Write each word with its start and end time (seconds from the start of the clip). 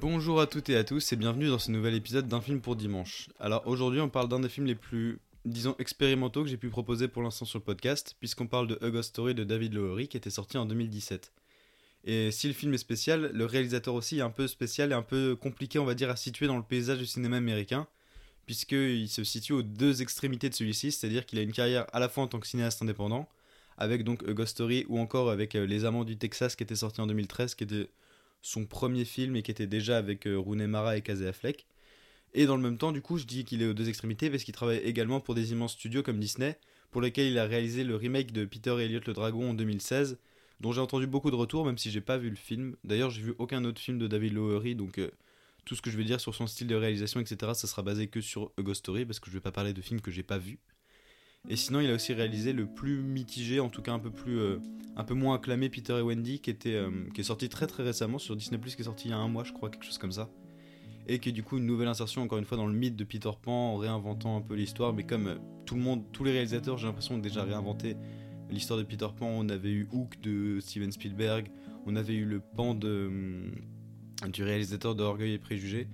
Bonjour 0.00 0.40
à 0.40 0.46
toutes 0.46 0.70
et 0.70 0.76
à 0.76 0.82
tous 0.82 1.12
et 1.12 1.16
bienvenue 1.16 1.48
dans 1.48 1.58
ce 1.58 1.70
nouvel 1.70 1.94
épisode 1.94 2.26
d'un 2.26 2.40
film 2.40 2.62
pour 2.62 2.74
dimanche. 2.74 3.28
Alors 3.38 3.66
aujourd'hui 3.66 4.00
on 4.00 4.08
parle 4.08 4.30
d'un 4.30 4.40
des 4.40 4.48
films 4.48 4.64
les 4.64 4.74
plus, 4.74 5.18
disons, 5.44 5.76
expérimentaux 5.78 6.42
que 6.42 6.48
j'ai 6.48 6.56
pu 6.56 6.70
proposer 6.70 7.06
pour 7.06 7.22
l'instant 7.22 7.44
sur 7.44 7.58
le 7.58 7.64
podcast, 7.64 8.16
puisqu'on 8.18 8.46
parle 8.46 8.66
de 8.66 8.78
A 8.80 8.88
Ghost 8.88 9.10
Story 9.10 9.34
de 9.34 9.44
David 9.44 9.74
Lowery 9.74 10.08
qui 10.08 10.16
était 10.16 10.30
sorti 10.30 10.56
en 10.56 10.64
2017. 10.64 11.34
Et 12.04 12.30
si 12.30 12.48
le 12.48 12.54
film 12.54 12.72
est 12.72 12.78
spécial, 12.78 13.30
le 13.34 13.44
réalisateur 13.44 13.92
aussi 13.92 14.20
est 14.20 14.22
un 14.22 14.30
peu 14.30 14.48
spécial 14.48 14.90
et 14.90 14.94
un 14.94 15.02
peu 15.02 15.36
compliqué 15.36 15.78
on 15.78 15.84
va 15.84 15.92
dire 15.92 16.08
à 16.08 16.16
situer 16.16 16.46
dans 16.46 16.56
le 16.56 16.62
paysage 16.62 16.96
du 16.96 17.06
cinéma 17.06 17.36
américain, 17.36 17.86
puisqu'il 18.46 19.10
se 19.10 19.22
situe 19.22 19.52
aux 19.52 19.62
deux 19.62 20.00
extrémités 20.00 20.48
de 20.48 20.54
celui-ci, 20.54 20.92
c'est-à-dire 20.92 21.26
qu'il 21.26 21.38
a 21.38 21.42
une 21.42 21.52
carrière 21.52 21.84
à 21.92 22.00
la 22.00 22.08
fois 22.08 22.24
en 22.24 22.26
tant 22.26 22.40
que 22.40 22.46
cinéaste 22.46 22.80
indépendant, 22.80 23.28
avec 23.76 24.02
donc 24.04 24.26
A 24.26 24.32
Ghost 24.32 24.52
Story 24.52 24.86
ou 24.88 24.98
encore 24.98 25.28
avec 25.28 25.56
euh, 25.56 25.66
Les 25.66 25.84
Amants 25.84 26.04
du 26.04 26.16
Texas 26.16 26.56
qui 26.56 26.62
était 26.62 26.74
sorti 26.74 27.02
en 27.02 27.06
2013, 27.06 27.54
qui 27.54 27.64
était 27.64 27.90
son 28.42 28.66
premier 28.66 29.04
film 29.04 29.36
et 29.36 29.42
qui 29.42 29.50
était 29.50 29.66
déjà 29.66 29.98
avec 29.98 30.26
euh, 30.26 30.36
Rooney 30.36 30.66
Mara 30.66 30.96
et 30.96 31.02
Casey 31.02 31.26
Affleck. 31.26 31.66
Et 32.32 32.46
dans 32.46 32.56
le 32.56 32.62
même 32.62 32.78
temps, 32.78 32.92
du 32.92 33.02
coup, 33.02 33.18
je 33.18 33.24
dis 33.24 33.44
qu'il 33.44 33.62
est 33.62 33.66
aux 33.66 33.74
deux 33.74 33.88
extrémités 33.88 34.30
parce 34.30 34.44
qu'il 34.44 34.54
travaille 34.54 34.78
également 34.78 35.20
pour 35.20 35.34
des 35.34 35.52
immenses 35.52 35.72
studios 35.72 36.02
comme 36.02 36.20
Disney, 36.20 36.58
pour 36.90 37.00
lesquels 37.00 37.30
il 37.30 37.38
a 37.38 37.44
réalisé 37.44 37.84
le 37.84 37.96
remake 37.96 38.32
de 38.32 38.44
Peter 38.44 38.76
et 38.78 38.84
Elliot 38.84 39.00
le 39.06 39.12
Dragon 39.12 39.50
en 39.50 39.54
2016, 39.54 40.18
dont 40.60 40.72
j'ai 40.72 40.80
entendu 40.80 41.06
beaucoup 41.06 41.30
de 41.30 41.36
retours, 41.36 41.64
même 41.64 41.78
si 41.78 41.90
j'ai 41.90 42.00
pas 42.00 42.18
vu 42.18 42.30
le 42.30 42.36
film. 42.36 42.76
D'ailleurs, 42.84 43.10
j'ai 43.10 43.22
vu 43.22 43.34
aucun 43.38 43.64
autre 43.64 43.80
film 43.80 43.98
de 43.98 44.06
David 44.06 44.34
Lowery, 44.34 44.74
donc 44.74 44.98
euh, 44.98 45.10
tout 45.64 45.74
ce 45.74 45.82
que 45.82 45.90
je 45.90 45.96
vais 45.96 46.04
dire 46.04 46.20
sur 46.20 46.34
son 46.34 46.46
style 46.46 46.66
de 46.66 46.74
réalisation, 46.74 47.20
etc., 47.20 47.52
ça 47.54 47.66
sera 47.66 47.82
basé 47.82 48.06
que 48.06 48.20
sur 48.20 48.52
A 48.58 48.62
Ghost 48.62 48.80
Story, 48.80 49.04
parce 49.04 49.18
que 49.18 49.28
je 49.28 49.32
vais 49.32 49.40
pas 49.40 49.52
parler 49.52 49.72
de 49.72 49.80
films 49.82 50.00
que 50.00 50.10
j'ai 50.10 50.22
pas 50.22 50.38
vus. 50.38 50.58
Et 51.48 51.56
sinon, 51.56 51.80
il 51.80 51.90
a 51.90 51.94
aussi 51.94 52.12
réalisé 52.12 52.52
le 52.52 52.66
plus 52.66 53.02
mitigé, 53.02 53.60
en 53.60 53.70
tout 53.70 53.82
cas 53.82 53.92
un 53.92 53.98
peu 53.98 54.10
plus, 54.10 54.38
euh, 54.38 54.58
un 54.96 55.04
peu 55.04 55.14
moins 55.14 55.36
acclamé, 55.36 55.68
Peter 55.68 55.96
et 55.98 56.02
Wendy, 56.02 56.40
qui 56.40 56.50
était, 56.50 56.74
euh, 56.74 56.90
qui 57.14 57.22
est 57.22 57.24
sorti 57.24 57.48
très 57.48 57.66
très 57.66 57.82
récemment 57.82 58.18
sur 58.18 58.36
Disney+, 58.36 58.60
qui 58.60 58.80
est 58.80 58.84
sorti 58.84 59.08
il 59.08 59.10
y 59.12 59.14
a 59.14 59.16
un 59.16 59.28
mois, 59.28 59.44
je 59.44 59.52
crois, 59.52 59.70
quelque 59.70 59.84
chose 59.84 59.98
comme 59.98 60.12
ça. 60.12 60.28
Et 61.06 61.18
qui 61.18 61.30
est 61.30 61.32
du 61.32 61.42
coup 61.42 61.56
une 61.58 61.66
nouvelle 61.66 61.88
insertion, 61.88 62.22
encore 62.22 62.38
une 62.38 62.44
fois, 62.44 62.56
dans 62.56 62.66
le 62.66 62.74
mythe 62.74 62.94
de 62.94 63.04
Peter 63.04 63.30
Pan, 63.40 63.72
en 63.72 63.76
réinventant 63.78 64.36
un 64.36 64.42
peu 64.42 64.54
l'histoire. 64.54 64.92
Mais 64.92 65.04
comme 65.04 65.26
euh, 65.28 65.36
tout 65.64 65.74
le 65.74 65.80
monde, 65.80 66.04
tous 66.12 66.24
les 66.24 66.32
réalisateurs, 66.32 66.76
j'ai 66.76 66.86
l'impression, 66.86 67.14
ont 67.14 67.18
déjà 67.18 67.42
réinventé 67.42 67.96
l'histoire 68.50 68.78
de 68.78 68.84
Peter 68.84 69.08
Pan. 69.16 69.26
On 69.26 69.48
avait 69.48 69.70
eu 69.70 69.88
Hook 69.92 70.20
de 70.20 70.60
Steven 70.60 70.92
Spielberg, 70.92 71.50
on 71.86 71.96
avait 71.96 72.14
eu 72.14 72.26
le 72.26 72.40
Pan 72.40 72.74
de, 72.74 73.06
hum, 73.06 74.30
du 74.30 74.44
réalisateur 74.44 74.94
de 74.94 75.02
Orgueil 75.02 75.32
et 75.32 75.38
Préjugés. 75.38 75.88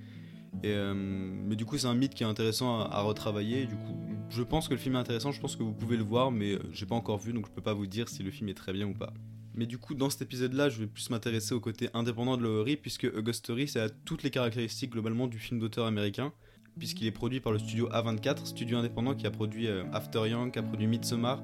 Mais 0.64 1.54
du 1.54 1.64
coup, 1.64 1.78
c'est 1.78 1.86
un 1.86 1.94
mythe 1.94 2.14
qui 2.14 2.24
est 2.24 2.26
intéressant 2.26 2.80
à, 2.80 2.96
à 2.96 3.02
retravailler. 3.02 3.66
Du 3.66 3.76
coup, 3.76 3.94
je 4.30 4.42
pense 4.42 4.68
que 4.68 4.74
le 4.74 4.80
film 4.80 4.96
est 4.96 4.98
intéressant. 4.98 5.32
Je 5.32 5.40
pense 5.40 5.56
que 5.56 5.62
vous 5.62 5.72
pouvez 5.72 5.96
le 5.96 6.02
voir, 6.02 6.30
mais 6.30 6.52
euh, 6.52 6.58
j'ai 6.72 6.86
pas 6.86 6.94
encore 6.94 7.18
vu, 7.18 7.32
donc 7.32 7.46
je 7.46 7.52
peux 7.52 7.62
pas 7.62 7.74
vous 7.74 7.86
dire 7.86 8.08
si 8.08 8.22
le 8.22 8.30
film 8.30 8.48
est 8.48 8.54
très 8.54 8.72
bien 8.72 8.86
ou 8.86 8.94
pas. 8.94 9.12
Mais 9.54 9.66
du 9.66 9.78
coup, 9.78 9.94
dans 9.94 10.10
cet 10.10 10.22
épisode-là, 10.22 10.68
je 10.68 10.80
vais 10.80 10.86
plus 10.86 11.08
m'intéresser 11.08 11.54
au 11.54 11.60
côté 11.60 11.88
indépendant 11.94 12.36
de 12.36 12.42
Lowery, 12.42 12.76
puisque 12.76 13.04
A 13.04 13.22
Ghost 13.22 13.38
Story, 13.38 13.68
ça 13.68 13.84
a 13.84 13.88
toutes 13.88 14.22
les 14.22 14.30
caractéristiques 14.30 14.90
globalement 14.90 15.26
du 15.26 15.38
film 15.38 15.58
d'auteur 15.58 15.86
américain, 15.86 16.32
puisqu'il 16.78 17.06
est 17.06 17.12
produit 17.12 17.40
par 17.40 17.52
le 17.52 17.58
studio 17.58 17.88
A24, 17.88 18.44
studio 18.44 18.76
indépendant 18.76 19.14
qui 19.14 19.26
a 19.26 19.30
produit 19.30 19.66
euh, 19.66 19.84
After 19.92 20.28
Young, 20.28 20.52
qui 20.52 20.58
a 20.58 20.62
produit 20.62 20.86
Midsommar, 20.86 21.42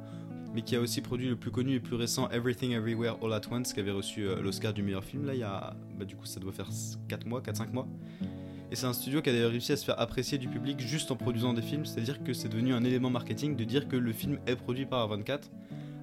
mais 0.55 0.61
qui 0.61 0.77
a 0.77 0.81
aussi 0.81 1.01
produit 1.01 1.29
le 1.29 1.37
plus 1.37 1.51
connu 1.51 1.77
et 1.77 1.81
plus 1.81 1.97
récent 1.97 2.29
Everything 2.29 2.73
Everywhere 2.73 3.17
All 3.23 3.33
at 3.33 3.41
Once, 3.51 3.73
qui 3.73 3.81
avait 3.81 3.91
reçu 3.91 4.27
euh, 4.27 4.43
l'Oscar 4.43 4.75
du 4.75 4.83
meilleur 4.83 5.05
film, 5.05 5.25
là, 5.25 5.33
il 5.33 5.41
y 5.41 5.45
a. 5.45 5.75
Bah, 5.99 6.05
du 6.05 6.15
coup, 6.15 6.27
ça 6.27 6.39
doit 6.39 6.53
faire 6.53 6.69
4 7.09 7.27
mois, 7.27 7.41
4-5 7.41 7.73
mois. 7.73 7.89
Et 8.73 8.75
c'est 8.75 8.87
un 8.87 8.95
studio 8.95 9.21
qui 9.21 9.29
a 9.29 9.35
d'ailleurs 9.35 9.51
réussi 9.51 9.71
à 9.73 9.77
se 9.77 9.85
faire 9.85 10.01
apprécier 10.01 10.39
du 10.39 10.49
public 10.49 10.81
juste 10.81 11.11
en 11.11 11.17
produisant 11.17 11.53
des 11.53 11.61
films, 11.61 11.85
c'est-à-dire 11.85 12.25
que 12.25 12.33
c'est 12.33 12.49
devenu 12.49 12.73
un 12.73 12.83
élément 12.85 13.11
marketing 13.11 13.55
de 13.55 13.65
dire 13.65 13.87
que 13.87 13.97
le 13.97 14.15
film 14.15 14.39
est 14.47 14.57
produit 14.57 14.87
par 14.87 15.07
A24, 15.07 15.41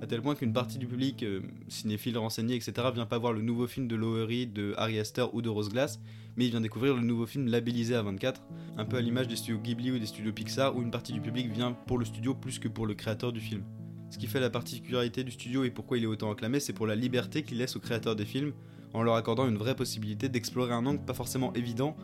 à 0.03 0.06
tel 0.06 0.22
point 0.22 0.35
qu'une 0.35 0.53
partie 0.53 0.78
du 0.78 0.85
public, 0.85 1.24
euh, 1.24 1.41
cinéphile 1.68 2.16
renseigné, 2.19 2.56
etc., 2.56 2.74
vient 2.94 3.07
pas 3.07 3.18
voir 3.18 3.34
le 3.34 3.41
nouveau 3.41 3.66
film 3.66 3.88
de 3.88 3.96
Lowery, 3.96 4.46
de 4.46 4.75
Harry 4.78 5.00
Astor 5.00 5.34
ou 5.34 5.41
de 5.41 5.50
Rose 5.50 5.69
Glass, 5.69 6.00
mais 6.38 6.46
il 6.46 6.52
vient 6.52 6.62
découvrir 6.62 6.96
le 6.96 7.02
nouveau 7.02 7.25
film 7.25 7.47
labellisé 7.47 7.96
A24, 7.96 8.35
un 8.78 8.86
peu 8.86 8.97
à 8.97 9.01
l'image 9.01 9.28
des 9.28 9.36
studios 9.36 9.57
Ghibli 9.57 9.90
ou 9.90 9.97
des 9.97 10.06
studios 10.06 10.31
Pixar, 10.31 10.78
où 10.78 10.84
une 10.84 10.91
partie 10.91 11.12
du 11.13 11.22
public 11.22 11.51
vient 11.51 11.72
pour 11.72 11.97
le 11.97 12.06
studio 12.06 12.36
plus 12.36 12.59
que 12.59 12.68
pour 12.68 12.86
le 12.86 12.94
créateur 12.94 13.34
du 13.34 13.40
film. 13.40 13.63
Ce 14.12 14.19
qui 14.19 14.28
fait 14.28 14.40
la 14.40 14.51
particularité 14.51 15.24
du 15.24 15.31
studio 15.31 15.63
et 15.63 15.72
pourquoi 15.72 15.97
il 15.97 16.03
est 16.03 16.07
autant 16.07 16.31
acclamé, 16.31 16.59
c'est 16.59 16.74
pour 16.74 16.86
la 16.86 16.96
liberté 16.96 17.41
qu'il 17.41 17.57
laisse 17.57 17.75
aux 17.75 17.80
créateurs 17.80 18.16
des 18.16 18.25
films, 18.25 18.53
en 18.94 19.01
leur 19.01 19.16
accordant 19.16 19.47
une 19.47 19.57
vraie 19.57 19.75
possibilité 19.75 20.30
d'explorer 20.30 20.74
un 20.74 20.86
angle 20.86 21.03
pas 21.03 21.16
forcément 21.16 21.51
évident, 21.53 21.97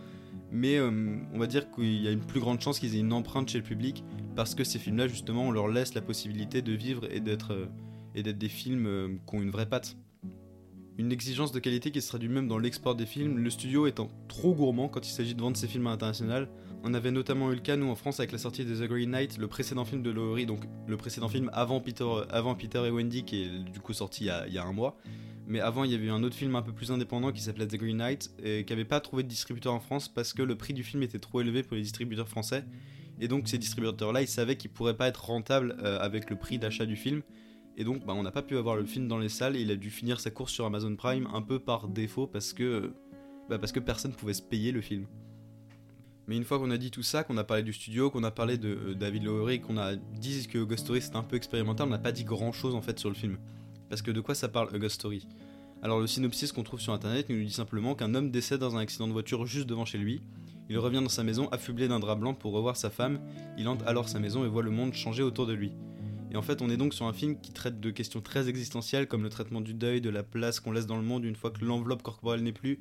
mais 0.52 0.78
euh, 0.78 1.18
on 1.34 1.40
va 1.40 1.48
dire 1.48 1.70
qu'il 1.72 2.02
y 2.02 2.08
a 2.08 2.12
une 2.12 2.26
plus 2.26 2.40
grande 2.40 2.62
chance 2.62 2.80
qu'ils 2.80 2.96
aient 2.96 3.00
une 3.00 3.14
empreinte 3.14 3.50
chez 3.50 3.58
le 3.58 3.64
public 3.64 4.04
parce 4.36 4.56
que 4.56 4.64
ces 4.64 4.80
films-là, 4.80 5.08
justement, 5.08 5.48
on 5.48 5.52
leur 5.52 5.68
laisse 5.68 5.94
la 5.94 6.02
possibilité 6.02 6.62
de 6.62 6.74
vivre 6.74 7.06
et 7.12 7.20
d'être 7.20 7.54
euh, 7.54 8.34
des 8.34 8.50
films 8.50 8.86
euh, 8.88 9.08
qui 9.28 9.36
ont 9.36 9.42
une 9.42 9.52
vraie 9.52 9.68
patte. 9.68 9.98
Une 10.98 11.12
exigence 11.12 11.52
de 11.52 11.60
qualité 11.60 11.92
qui 11.92 12.02
se 12.02 12.08
traduit 12.08 12.30
même 12.30 12.48
dans 12.48 12.58
l'export 12.58 12.96
des 12.96 13.06
films, 13.06 13.38
le 13.38 13.50
studio 13.50 13.86
étant 13.86 14.08
trop 14.30 14.54
gourmand 14.54 14.88
quand 14.88 15.06
il 15.06 15.12
s'agit 15.12 15.36
de 15.36 15.42
vendre 15.42 15.58
ses 15.58 15.68
films 15.68 15.88
à 15.88 15.92
l'international. 15.92 16.48
On 16.88 16.94
avait 16.94 17.10
notamment 17.10 17.52
eu 17.52 17.56
le 17.56 17.62
cas, 17.62 17.78
nous, 17.78 17.90
en 17.90 17.96
France, 17.96 18.20
avec 18.20 18.32
la 18.32 18.38
sortie 18.38 18.64
de 18.64 18.76
The 18.76 18.88
Green 18.88 19.10
Knight, 19.10 19.40
le 19.40 19.48
précédent 19.48 19.86
film 19.86 20.04
de 20.04 20.12
Lowery, 20.12 20.46
donc 20.46 20.60
le 20.86 20.96
précédent 20.98 21.28
film 21.28 21.50
avant 21.52 21.80
Peter, 21.80 22.06
avant 22.30 22.54
Peter 22.54 22.84
et 22.86 22.92
Wendy, 22.92 23.24
qui 23.24 23.42
est 23.42 23.50
du 23.72 23.80
coup 23.80 23.94
sorti 23.94 24.26
il 24.26 24.54
y 24.54 24.60
a, 24.60 24.64
un 24.64 24.72
mois. 24.72 24.96
Mais 25.48 25.60
avant, 25.60 25.84
il 25.84 25.92
y 25.92 25.96
avait 25.96 26.06
eu 26.06 26.12
un 26.12 26.22
autre 26.22 26.36
film 26.36 26.56
un 26.56 26.62
peu 26.62 26.74
plus 26.74 26.92
indépendant 26.92 27.32
qui 27.32 27.42
s'appelait 27.42 27.66
The 27.66 27.78
Green 27.78 27.98
Knight 27.98 28.30
et 28.44 28.66
qui 28.66 28.72
n'avait 28.72 28.86
pas 28.86 29.00
trouvé 29.00 29.24
de 29.24 29.28
distributeur 29.28 29.74
en 29.74 29.80
France 29.80 30.10
parce 30.10 30.32
que 30.32 30.44
le 30.44 30.56
prix 30.56 30.76
du 30.76 30.84
film 30.84 31.02
était 31.02 31.18
trop 31.18 31.42
élevé 31.42 31.64
pour 31.64 31.76
les 31.76 31.82
distributeurs 31.82 32.30
français. 32.30 32.64
Et 33.20 33.28
donc, 33.28 33.48
ces 33.48 33.58
distributeurs-là, 33.58 34.22
ils 34.22 34.28
savaient 34.28 34.56
qu'ils 34.56 34.70
pourraient 34.70 34.98
pas 34.98 35.08
être 35.08 35.26
rentables 35.26 35.76
euh, 35.82 35.98
avec 36.00 36.30
le 36.30 36.36
prix 36.36 36.60
d'achat 36.60 36.86
du 36.86 36.96
film. 36.96 37.24
Et 37.78 37.84
donc, 37.84 38.06
bah, 38.06 38.14
on 38.16 38.22
n'a 38.22 38.32
pas 38.32 38.44
pu 38.44 38.58
avoir 38.58 38.76
le 38.76 38.86
film 38.86 39.08
dans 39.08 39.18
les 39.18 39.30
salles 39.30 39.56
et 39.56 39.62
il 39.62 39.72
a 39.72 39.76
dû 39.76 39.90
finir 39.90 40.20
sa 40.20 40.30
course 40.30 40.54
sur 40.54 40.68
Amazon 40.68 40.96
Prime 40.96 41.28
un 41.34 41.42
peu 41.42 41.58
par 41.58 41.88
défaut 41.88 42.28
parce 42.28 42.54
que, 42.54 42.94
bah, 43.50 43.58
parce 43.58 43.72
que 43.72 43.80
personne 43.80 44.12
pouvait 44.12 44.36
se 44.36 44.44
payer 44.44 44.72
le 44.72 44.82
film. 44.82 45.08
Mais 46.28 46.36
une 46.36 46.44
fois 46.44 46.58
qu'on 46.58 46.72
a 46.72 46.78
dit 46.78 46.92
tout 46.92 47.04
ça, 47.04 47.24
qu'on 47.24 47.38
a 47.38 47.44
parlé 47.44 47.64
du 47.64 47.74
studio, 47.74 48.10
qu'on 48.10 48.24
a 48.24 48.32
parlé 48.32 48.58
de 48.58 48.70
euh, 48.70 48.96
David 48.96 49.24
Lowery, 49.24 49.62
qu'on 49.62 49.78
a 49.78 49.96
dit 49.96 50.48
que 50.48 50.64
Ghost 50.64 50.86
Story 50.86 51.02
c'était 51.02 51.18
un 51.18 51.24
peu 51.24 51.36
expérimental, 51.36 51.88
on 51.88 51.92
n'a 51.92 52.00
pas 52.00 52.12
dit 52.12 52.24
grand 52.24 52.52
chose 52.52 52.74
en 52.74 52.82
fait 52.82 52.98
sur 53.00 53.10
le 53.10 53.16
film. 53.16 53.38
Parce 53.90 54.02
que 54.02 54.12
de 54.12 54.22
quoi 54.22 54.34
ça 54.34 54.48
parle 54.48 54.74
A 54.74 54.80
Ghost 54.80 54.96
Story? 54.96 55.28
Alors 55.84 56.00
le 56.00 56.08
synopsis 56.08 56.52
qu'on 56.52 56.64
trouve 56.64 56.80
sur 56.80 56.94
internet 56.94 57.30
nous 57.30 57.44
dit 57.44 57.52
simplement 57.52 57.94
qu'un 57.94 58.16
homme 58.16 58.32
décède 58.32 58.60
dans 58.60 58.76
un 58.76 58.80
accident 58.80 59.08
de 59.08 59.14
voiture 59.14 59.46
juste 59.46 59.68
devant 59.68 59.86
chez 59.86 60.00
lui. 60.00 60.22
Il 60.68 60.80
revient 60.80 61.02
dans 61.02 61.10
sa 61.10 61.24
maison 61.24 61.48
affublé 61.50 61.88
d'un 61.88 62.00
drap 62.00 62.16
blanc 62.16 62.34
pour 62.34 62.54
revoir 62.54 62.76
sa 62.76 62.90
femme. 62.90 63.20
Il 63.58 63.68
hante 63.68 63.84
alors 63.86 64.10
sa 64.10 64.20
maison 64.20 64.44
et 64.44 64.48
voit 64.48 64.64
le 64.64 64.72
monde 64.72 64.94
changer 64.94 65.22
autour 65.22 65.46
de 65.46 65.54
lui. 65.54 65.72
Et 66.32 66.38
en 66.38 66.42
fait, 66.42 66.64
on 66.64 66.70
est 66.70 66.78
donc 66.78 66.96
sur 66.96 67.06
un 67.06 67.14
film 67.14 67.40
qui 67.40 67.54
traite 67.54 67.80
de 67.80 67.92
questions 67.92 68.20
très 68.20 68.50
existentielles 68.50 69.08
comme 69.08 69.22
le 69.22 69.30
traitement 69.30 69.62
du 69.62 69.76
deuil, 69.76 70.02
de 70.02 70.10
la 70.10 70.24
place 70.24 70.60
qu'on 70.60 70.72
laisse 70.72 70.88
dans 70.88 70.98
le 70.98 71.04
monde 71.04 71.24
une 71.24 71.36
fois 71.36 71.52
que 71.52 71.64
l'enveloppe 71.64 72.02
corporelle 72.02 72.42
n'est 72.42 72.52
plus. 72.52 72.80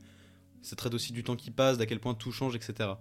Ça 0.63 0.77
traite 0.77 0.95
aussi 0.95 1.13
du 1.13 1.23
temps 1.23 1.37
qui 1.37 1.51
passe, 1.51 1.77
d'à 1.77 1.85
quel 1.85 2.01
point 2.01 2.15
tout 2.15 2.33
change, 2.33 2.57
etc. 2.57 2.95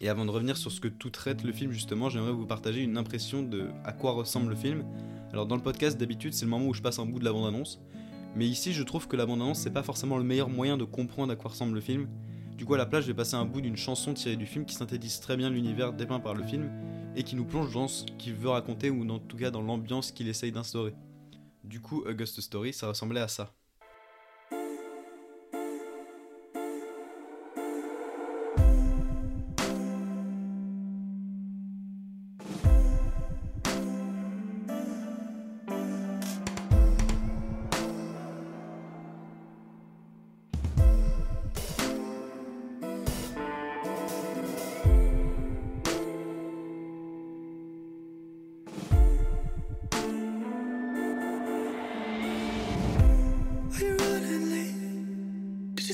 Et 0.00 0.08
avant 0.08 0.24
de 0.24 0.30
revenir 0.30 0.56
sur 0.56 0.72
ce 0.72 0.80
que 0.80 0.88
tout 0.88 1.10
traite 1.10 1.44
le 1.44 1.52
film 1.52 1.72
justement, 1.72 2.08
j'aimerais 2.08 2.32
vous 2.32 2.46
partager 2.46 2.82
une 2.82 2.96
impression 2.96 3.42
de 3.42 3.68
à 3.84 3.92
quoi 3.92 4.12
ressemble 4.12 4.50
le 4.50 4.56
film. 4.56 4.84
Alors 5.32 5.46
dans 5.46 5.56
le 5.56 5.62
podcast 5.62 5.98
d'habitude, 5.98 6.32
c'est 6.32 6.44
le 6.44 6.50
moment 6.50 6.66
où 6.66 6.74
je 6.74 6.82
passe 6.82 6.98
un 6.98 7.06
bout 7.06 7.18
de 7.18 7.24
la 7.24 7.32
bande-annonce. 7.32 7.80
Mais 8.34 8.46
ici, 8.46 8.72
je 8.72 8.82
trouve 8.82 9.08
que 9.08 9.16
la 9.16 9.26
bande-annonce, 9.26 9.58
c'est 9.58 9.72
pas 9.72 9.82
forcément 9.82 10.16
le 10.16 10.24
meilleur 10.24 10.48
moyen 10.48 10.76
de 10.76 10.84
comprendre 10.84 11.32
à 11.32 11.36
quoi 11.36 11.50
ressemble 11.50 11.74
le 11.74 11.80
film. 11.80 12.08
Du 12.56 12.64
coup, 12.64 12.74
à 12.74 12.78
la 12.78 12.86
place, 12.86 13.02
je 13.02 13.08
vais 13.08 13.14
passer 13.14 13.36
un 13.36 13.44
bout 13.44 13.60
d'une 13.60 13.76
chanson 13.76 14.14
tirée 14.14 14.36
du 14.36 14.46
film 14.46 14.64
qui 14.64 14.74
synthétise 14.74 15.20
très 15.20 15.36
bien 15.36 15.50
l'univers 15.50 15.92
dépeint 15.92 16.20
par 16.20 16.34
le 16.34 16.44
film 16.44 16.70
et 17.16 17.22
qui 17.22 17.34
nous 17.34 17.44
plonge 17.44 17.72
dans 17.72 17.88
ce 17.88 18.04
qu'il 18.18 18.34
veut 18.34 18.50
raconter 18.50 18.90
ou 18.90 19.08
en 19.10 19.18
tout 19.18 19.36
cas 19.36 19.50
dans 19.50 19.62
l'ambiance 19.62 20.12
qu'il 20.12 20.28
essaye 20.28 20.52
d'instaurer. 20.52 20.94
Du 21.64 21.80
coup, 21.80 22.04
A 22.06 22.12
Ghost 22.12 22.40
Story, 22.40 22.72
ça 22.72 22.88
ressemblait 22.88 23.20
à 23.20 23.28
ça. 23.28 23.52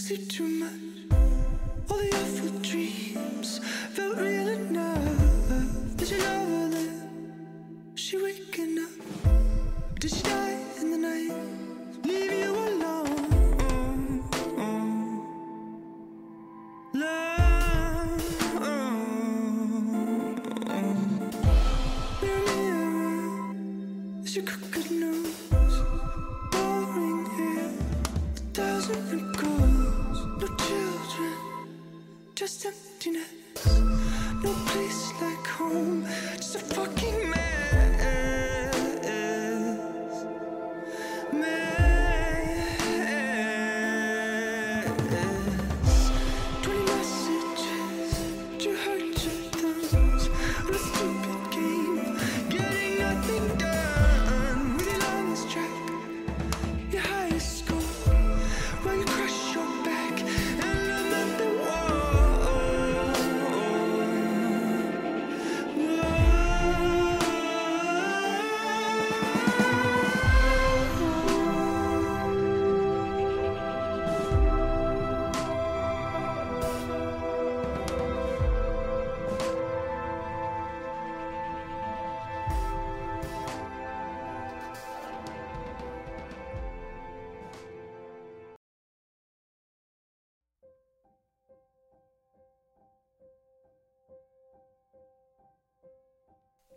Sleep 0.06 0.28
too 0.28 0.46
much? 0.46 0.70
All 1.90 1.98
the 1.98 2.10
awful 2.14 2.50
dreams 2.60 3.58
felt 3.90 4.16
real 4.18 4.46
enough. 4.46 5.96
Did 5.96 6.08
love 6.12 6.48
her 6.48 6.68
then? 6.70 7.90
She 7.96 8.16
waking 8.22 8.78
up? 8.78 8.90
Did 9.98 10.12
she 10.12 10.22
die 10.22 10.58
in 10.80 10.92
the 10.92 10.98
night? 10.98 11.32
Leave 12.04 12.32
you 12.40 12.52
alone? 12.54 14.22
Love. 16.94 18.22
Mirror, 22.22 22.46
mirror, 22.52 24.22
is 24.22 24.36
your 24.36 24.44
crooked 24.44 24.88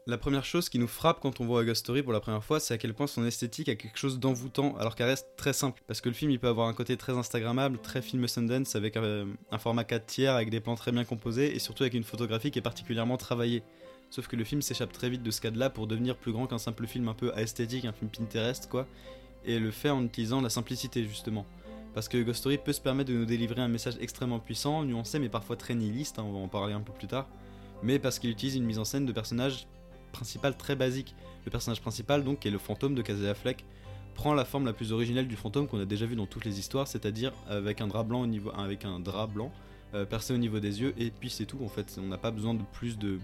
La 0.09 0.17
première 0.17 0.43
chose 0.43 0.69
qui 0.69 0.79
nous 0.79 0.87
frappe 0.87 1.19
quand 1.19 1.39
on 1.39 1.45
voit 1.45 1.61
A 1.61 1.63
Ghost 1.63 1.81
Story 1.81 2.01
pour 2.01 2.13
la 2.13 2.19
première 2.19 2.43
fois, 2.43 2.59
c'est 2.59 2.73
à 2.73 2.79
quel 2.79 2.95
point 2.95 3.05
son 3.05 3.23
esthétique 3.27 3.69
a 3.69 3.75
quelque 3.75 3.99
chose 3.99 4.19
d'envoûtant, 4.19 4.75
alors 4.77 4.95
qu'elle 4.95 5.05
reste 5.05 5.27
très 5.37 5.53
simple. 5.53 5.83
Parce 5.85 6.01
que 6.01 6.09
le 6.09 6.15
film, 6.15 6.31
il 6.31 6.39
peut 6.39 6.47
avoir 6.47 6.67
un 6.67 6.73
côté 6.73 6.97
très 6.97 7.13
Instagrammable, 7.13 7.77
très 7.77 8.01
film 8.01 8.27
Sundance, 8.27 8.75
avec 8.75 8.97
euh, 8.97 9.25
un 9.51 9.57
format 9.59 9.83
4 9.83 10.07
tiers, 10.07 10.33
avec 10.33 10.49
des 10.49 10.61
plans 10.61 10.73
très 10.73 10.91
bien 10.91 11.03
composés, 11.03 11.55
et 11.55 11.59
surtout 11.59 11.83
avec 11.83 11.93
une 11.93 12.03
photographie 12.03 12.49
qui 12.49 12.57
est 12.57 12.63
particulièrement 12.63 13.17
travaillée. 13.17 13.61
Sauf 14.09 14.27
que 14.27 14.35
le 14.35 14.43
film 14.45 14.63
s'échappe 14.63 14.91
très 14.91 15.11
vite 15.11 15.21
de 15.21 15.29
ce 15.29 15.41
cadre-là 15.41 15.69
pour 15.69 15.85
devenir 15.85 16.17
plus 16.17 16.31
grand 16.31 16.47
qu'un 16.47 16.57
simple 16.57 16.87
film 16.87 17.07
un 17.07 17.13
peu 17.13 17.31
esthétique, 17.37 17.85
un 17.85 17.93
film 17.93 18.09
Pinterest, 18.09 18.67
quoi. 18.67 18.87
Et 19.45 19.59
le 19.59 19.69
fait 19.69 19.91
en 19.91 20.03
utilisant 20.03 20.41
la 20.41 20.49
simplicité, 20.49 21.03
justement. 21.03 21.45
Parce 21.93 22.09
que 22.09 22.17
Ghost 22.17 22.49
peut 22.63 22.73
se 22.73 22.81
permettre 22.81 23.11
de 23.11 23.15
nous 23.15 23.25
délivrer 23.25 23.61
un 23.61 23.67
message 23.67 23.93
extrêmement 24.01 24.39
puissant, 24.39 24.83
nuancé, 24.83 25.19
mais 25.19 25.29
parfois 25.29 25.55
très 25.55 25.75
nihiliste, 25.75 26.17
hein, 26.17 26.23
on 26.25 26.31
va 26.31 26.39
en 26.39 26.47
parler 26.47 26.73
un 26.73 26.81
peu 26.81 26.93
plus 26.93 27.07
tard. 27.07 27.27
Mais 27.83 27.99
parce 27.99 28.17
qu'il 28.17 28.31
utilise 28.31 28.55
une 28.55 28.65
mise 28.65 28.79
en 28.79 28.85
scène 28.85 29.05
de 29.05 29.11
personnages 29.11 29.67
principal 30.11 30.57
très 30.57 30.75
basique. 30.75 31.15
Le 31.45 31.51
personnage 31.51 31.81
principal, 31.81 32.23
donc, 32.23 32.39
qui 32.39 32.47
est 32.47 32.51
le 32.51 32.57
fantôme 32.57 32.95
de 32.95 33.01
Casey 33.01 33.27
Affleck, 33.27 33.65
prend 34.15 34.33
la 34.33 34.45
forme 34.45 34.65
la 34.65 34.73
plus 34.73 34.91
originelle 34.91 35.27
du 35.27 35.35
fantôme 35.35 35.67
qu'on 35.67 35.79
a 35.79 35.85
déjà 35.85 36.05
vu 36.05 36.15
dans 36.15 36.25
toutes 36.25 36.45
les 36.45 36.59
histoires, 36.59 36.87
c'est-à-dire 36.87 37.31
avec 37.47 37.79
un 37.79 37.87
drap 37.87 38.03
blanc 38.03 38.21
au 38.21 38.27
niveau, 38.27 38.51
avec 38.51 38.83
un 38.83 38.99
drap 38.99 39.27
blanc 39.27 39.51
euh, 39.93 40.05
percé 40.05 40.33
au 40.33 40.37
niveau 40.37 40.59
des 40.59 40.81
yeux, 40.81 40.93
et 40.97 41.09
puis 41.09 41.29
c'est 41.29 41.45
tout 41.45 41.59
en 41.63 41.69
fait. 41.69 41.97
On 41.97 42.07
n'a 42.07 42.17
pas 42.17 42.31
besoin 42.31 42.53
de 42.53 42.63
plus 42.73 42.97
de, 42.97 43.17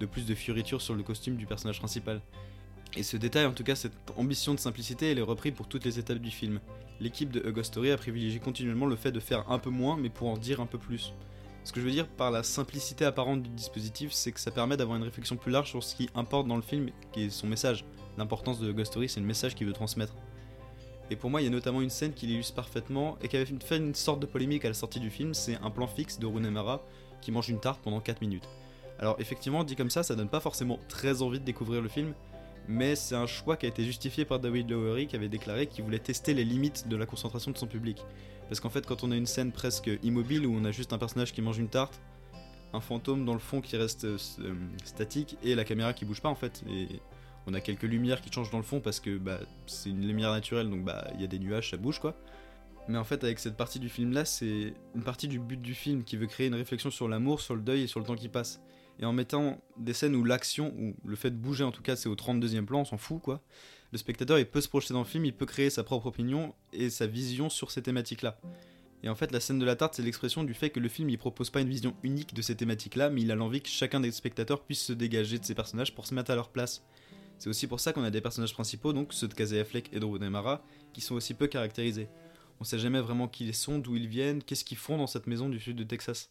de 0.00 0.06
plus 0.06 0.26
de 0.26 0.34
fioritures 0.34 0.82
sur 0.82 0.94
le 0.94 1.02
costume 1.02 1.36
du 1.36 1.46
personnage 1.46 1.78
principal. 1.78 2.20
Et 2.96 3.04
ce 3.04 3.16
détail, 3.16 3.46
en 3.46 3.52
tout 3.52 3.62
cas, 3.62 3.76
cette 3.76 3.94
ambition 4.16 4.52
de 4.52 4.58
simplicité, 4.58 5.12
elle 5.12 5.18
est 5.18 5.22
reprise 5.22 5.52
pour 5.52 5.68
toutes 5.68 5.84
les 5.84 6.00
étapes 6.00 6.18
du 6.18 6.30
film. 6.30 6.60
L'équipe 6.98 7.30
de 7.30 7.48
Ghost 7.50 7.72
Story 7.72 7.92
a 7.92 7.96
privilégié 7.96 8.40
continuellement 8.40 8.86
le 8.86 8.96
fait 8.96 9.12
de 9.12 9.20
faire 9.20 9.48
un 9.50 9.58
peu 9.58 9.70
moins, 9.70 9.96
mais 9.96 10.08
pour 10.08 10.28
en 10.28 10.36
dire 10.36 10.60
un 10.60 10.66
peu 10.66 10.78
plus. 10.78 11.14
Ce 11.62 11.72
que 11.72 11.80
je 11.80 11.84
veux 11.84 11.92
dire 11.92 12.08
par 12.08 12.30
la 12.30 12.42
simplicité 12.42 13.04
apparente 13.04 13.42
du 13.42 13.50
dispositif, 13.50 14.12
c'est 14.12 14.32
que 14.32 14.40
ça 14.40 14.50
permet 14.50 14.76
d'avoir 14.76 14.96
une 14.96 15.04
réflexion 15.04 15.36
plus 15.36 15.52
large 15.52 15.70
sur 15.70 15.84
ce 15.84 15.94
qui 15.94 16.08
importe 16.14 16.46
dans 16.46 16.56
le 16.56 16.62
film, 16.62 16.90
qui 17.12 17.24
est 17.24 17.30
son 17.30 17.46
message. 17.46 17.84
L'importance 18.18 18.58
de 18.58 18.72
Ghost 18.72 18.92
Story, 18.92 19.08
c'est 19.08 19.20
le 19.20 19.26
message 19.26 19.54
qu'il 19.54 19.66
veut 19.66 19.72
transmettre. 19.72 20.14
Et 21.10 21.16
pour 21.16 21.28
moi, 21.28 21.40
il 21.40 21.44
y 21.44 21.48
a 21.48 21.50
notamment 21.50 21.80
une 21.80 21.90
scène 21.90 22.12
qui 22.12 22.26
l'illustre 22.26 22.54
parfaitement 22.54 23.18
et 23.20 23.28
qui 23.28 23.36
avait 23.36 23.46
fait 23.64 23.76
une 23.76 23.94
sorte 23.94 24.20
de 24.20 24.26
polémique 24.26 24.64
à 24.64 24.68
la 24.68 24.74
sortie 24.74 25.00
du 25.00 25.10
film, 25.10 25.34
c'est 25.34 25.56
un 25.56 25.70
plan 25.70 25.86
fixe 25.86 26.18
de 26.18 26.26
Runemara 26.26 26.82
qui 27.20 27.32
mange 27.32 27.48
une 27.48 27.60
tarte 27.60 27.80
pendant 27.82 28.00
4 28.00 28.20
minutes. 28.20 28.48
Alors 28.98 29.16
effectivement, 29.18 29.64
dit 29.64 29.76
comme 29.76 29.90
ça, 29.90 30.02
ça 30.02 30.14
donne 30.14 30.28
pas 30.28 30.40
forcément 30.40 30.78
très 30.88 31.22
envie 31.22 31.40
de 31.40 31.44
découvrir 31.44 31.82
le 31.82 31.88
film, 31.88 32.14
mais 32.68 32.94
c'est 32.94 33.14
un 33.14 33.26
choix 33.26 33.56
qui 33.56 33.66
a 33.66 33.68
été 33.68 33.84
justifié 33.84 34.24
par 34.24 34.38
David 34.38 34.70
Lowery 34.70 35.06
qui 35.06 35.16
avait 35.16 35.28
déclaré 35.28 35.66
qu'il 35.66 35.84
voulait 35.84 35.98
tester 35.98 36.34
les 36.34 36.44
limites 36.44 36.88
de 36.88 36.96
la 36.96 37.06
concentration 37.06 37.50
de 37.50 37.58
son 37.58 37.66
public. 37.66 38.04
Parce 38.48 38.60
qu'en 38.60 38.70
fait, 38.70 38.86
quand 38.86 39.04
on 39.04 39.10
a 39.12 39.16
une 39.16 39.26
scène 39.26 39.52
presque 39.52 39.90
immobile 40.02 40.46
où 40.46 40.54
on 40.54 40.64
a 40.64 40.72
juste 40.72 40.92
un 40.92 40.98
personnage 40.98 41.32
qui 41.32 41.42
mange 41.42 41.58
une 41.58 41.68
tarte, 41.68 42.00
un 42.72 42.80
fantôme 42.80 43.24
dans 43.24 43.32
le 43.32 43.40
fond 43.40 43.60
qui 43.60 43.76
reste 43.76 44.04
euh, 44.04 44.18
statique 44.84 45.36
et 45.42 45.54
la 45.54 45.64
caméra 45.64 45.92
qui 45.92 46.04
bouge 46.04 46.20
pas 46.20 46.28
en 46.28 46.34
fait, 46.34 46.62
et 46.70 47.00
on 47.46 47.54
a 47.54 47.60
quelques 47.60 47.84
lumières 47.84 48.20
qui 48.20 48.30
changent 48.30 48.50
dans 48.50 48.58
le 48.58 48.64
fond 48.64 48.80
parce 48.80 49.00
que 49.00 49.18
bah, 49.18 49.40
c'est 49.66 49.90
une 49.90 50.06
lumière 50.06 50.30
naturelle 50.30 50.70
donc 50.70 50.84
bah 50.84 51.08
il 51.14 51.20
y 51.20 51.24
a 51.24 51.26
des 51.26 51.38
nuages, 51.38 51.70
ça 51.70 51.76
bouge 51.76 51.98
quoi. 51.98 52.16
Mais 52.88 52.98
en 52.98 53.04
fait, 53.04 53.22
avec 53.22 53.38
cette 53.38 53.56
partie 53.56 53.78
du 53.78 53.88
film 53.88 54.12
là, 54.12 54.24
c'est 54.24 54.74
une 54.94 55.02
partie 55.02 55.28
du 55.28 55.38
but 55.38 55.60
du 55.60 55.74
film 55.74 56.02
qui 56.02 56.16
veut 56.16 56.26
créer 56.26 56.48
une 56.48 56.54
réflexion 56.54 56.90
sur 56.90 57.08
l'amour, 57.08 57.40
sur 57.40 57.54
le 57.54 57.60
deuil 57.60 57.82
et 57.82 57.86
sur 57.86 58.00
le 58.00 58.06
temps 58.06 58.16
qui 58.16 58.28
passe. 58.28 58.60
Et 59.00 59.06
en 59.06 59.12
mettant 59.12 59.60
des 59.78 59.94
scènes 59.94 60.14
où 60.14 60.24
l'action, 60.24 60.74
ou 60.78 60.94
le 61.04 61.16
fait 61.16 61.30
de 61.30 61.36
bouger 61.36 61.64
en 61.64 61.72
tout 61.72 61.82
cas, 61.82 61.96
c'est 61.96 62.08
au 62.08 62.14
32e 62.14 62.66
plan, 62.66 62.80
on 62.80 62.84
s'en 62.84 62.98
fout 62.98 63.20
quoi. 63.20 63.40
Le 63.92 63.98
spectateur, 63.98 64.38
il 64.38 64.46
peut 64.46 64.60
se 64.60 64.68
projeter 64.68 64.94
dans 64.94 65.00
le 65.00 65.06
film, 65.06 65.24
il 65.24 65.34
peut 65.34 65.46
créer 65.46 65.70
sa 65.70 65.82
propre 65.82 66.06
opinion 66.06 66.54
et 66.72 66.90
sa 66.90 67.06
vision 67.06 67.48
sur 67.48 67.70
ces 67.70 67.82
thématiques-là. 67.82 68.38
Et 69.02 69.08
en 69.08 69.14
fait, 69.14 69.32
la 69.32 69.40
scène 69.40 69.58
de 69.58 69.64
la 69.64 69.74
tarte, 69.74 69.94
c'est 69.94 70.02
l'expression 70.02 70.44
du 70.44 70.54
fait 70.54 70.70
que 70.70 70.78
le 70.78 70.88
film, 70.88 71.08
il 71.08 71.16
propose 71.16 71.50
pas 71.50 71.62
une 71.62 71.68
vision 71.68 71.96
unique 72.02 72.34
de 72.34 72.42
ces 72.42 72.54
thématiques-là, 72.54 73.08
mais 73.10 73.22
il 73.22 73.30
a 73.30 73.34
l'envie 73.34 73.62
que 73.62 73.68
chacun 73.68 73.98
des 73.98 74.12
spectateurs 74.12 74.62
puisse 74.62 74.82
se 74.82 74.92
dégager 74.92 75.38
de 75.38 75.44
ces 75.44 75.54
personnages 75.54 75.94
pour 75.94 76.06
se 76.06 76.14
mettre 76.14 76.30
à 76.30 76.34
leur 76.34 76.50
place. 76.50 76.84
C'est 77.38 77.48
aussi 77.48 77.66
pour 77.66 77.80
ça 77.80 77.94
qu'on 77.94 78.04
a 78.04 78.10
des 78.10 78.20
personnages 78.20 78.52
principaux, 78.52 78.92
donc 78.92 79.14
ceux 79.14 79.26
de 79.26 79.34
Casey 79.34 79.58
Affleck 79.58 79.88
et 79.94 79.98
de 79.98 80.04
Ronemara, 80.04 80.62
qui 80.92 81.00
sont 81.00 81.14
aussi 81.14 81.32
peu 81.32 81.46
caractérisés. 81.46 82.08
On 82.60 82.64
sait 82.64 82.78
jamais 82.78 83.00
vraiment 83.00 83.26
qui 83.26 83.46
ils 83.46 83.54
sont, 83.54 83.78
d'où 83.78 83.96
ils 83.96 84.06
viennent, 84.08 84.42
qu'est-ce 84.42 84.64
qu'ils 84.64 84.76
font 84.76 84.98
dans 84.98 85.06
cette 85.06 85.26
maison 85.26 85.48
du 85.48 85.58
sud 85.58 85.76
de 85.76 85.84
Texas. 85.84 86.30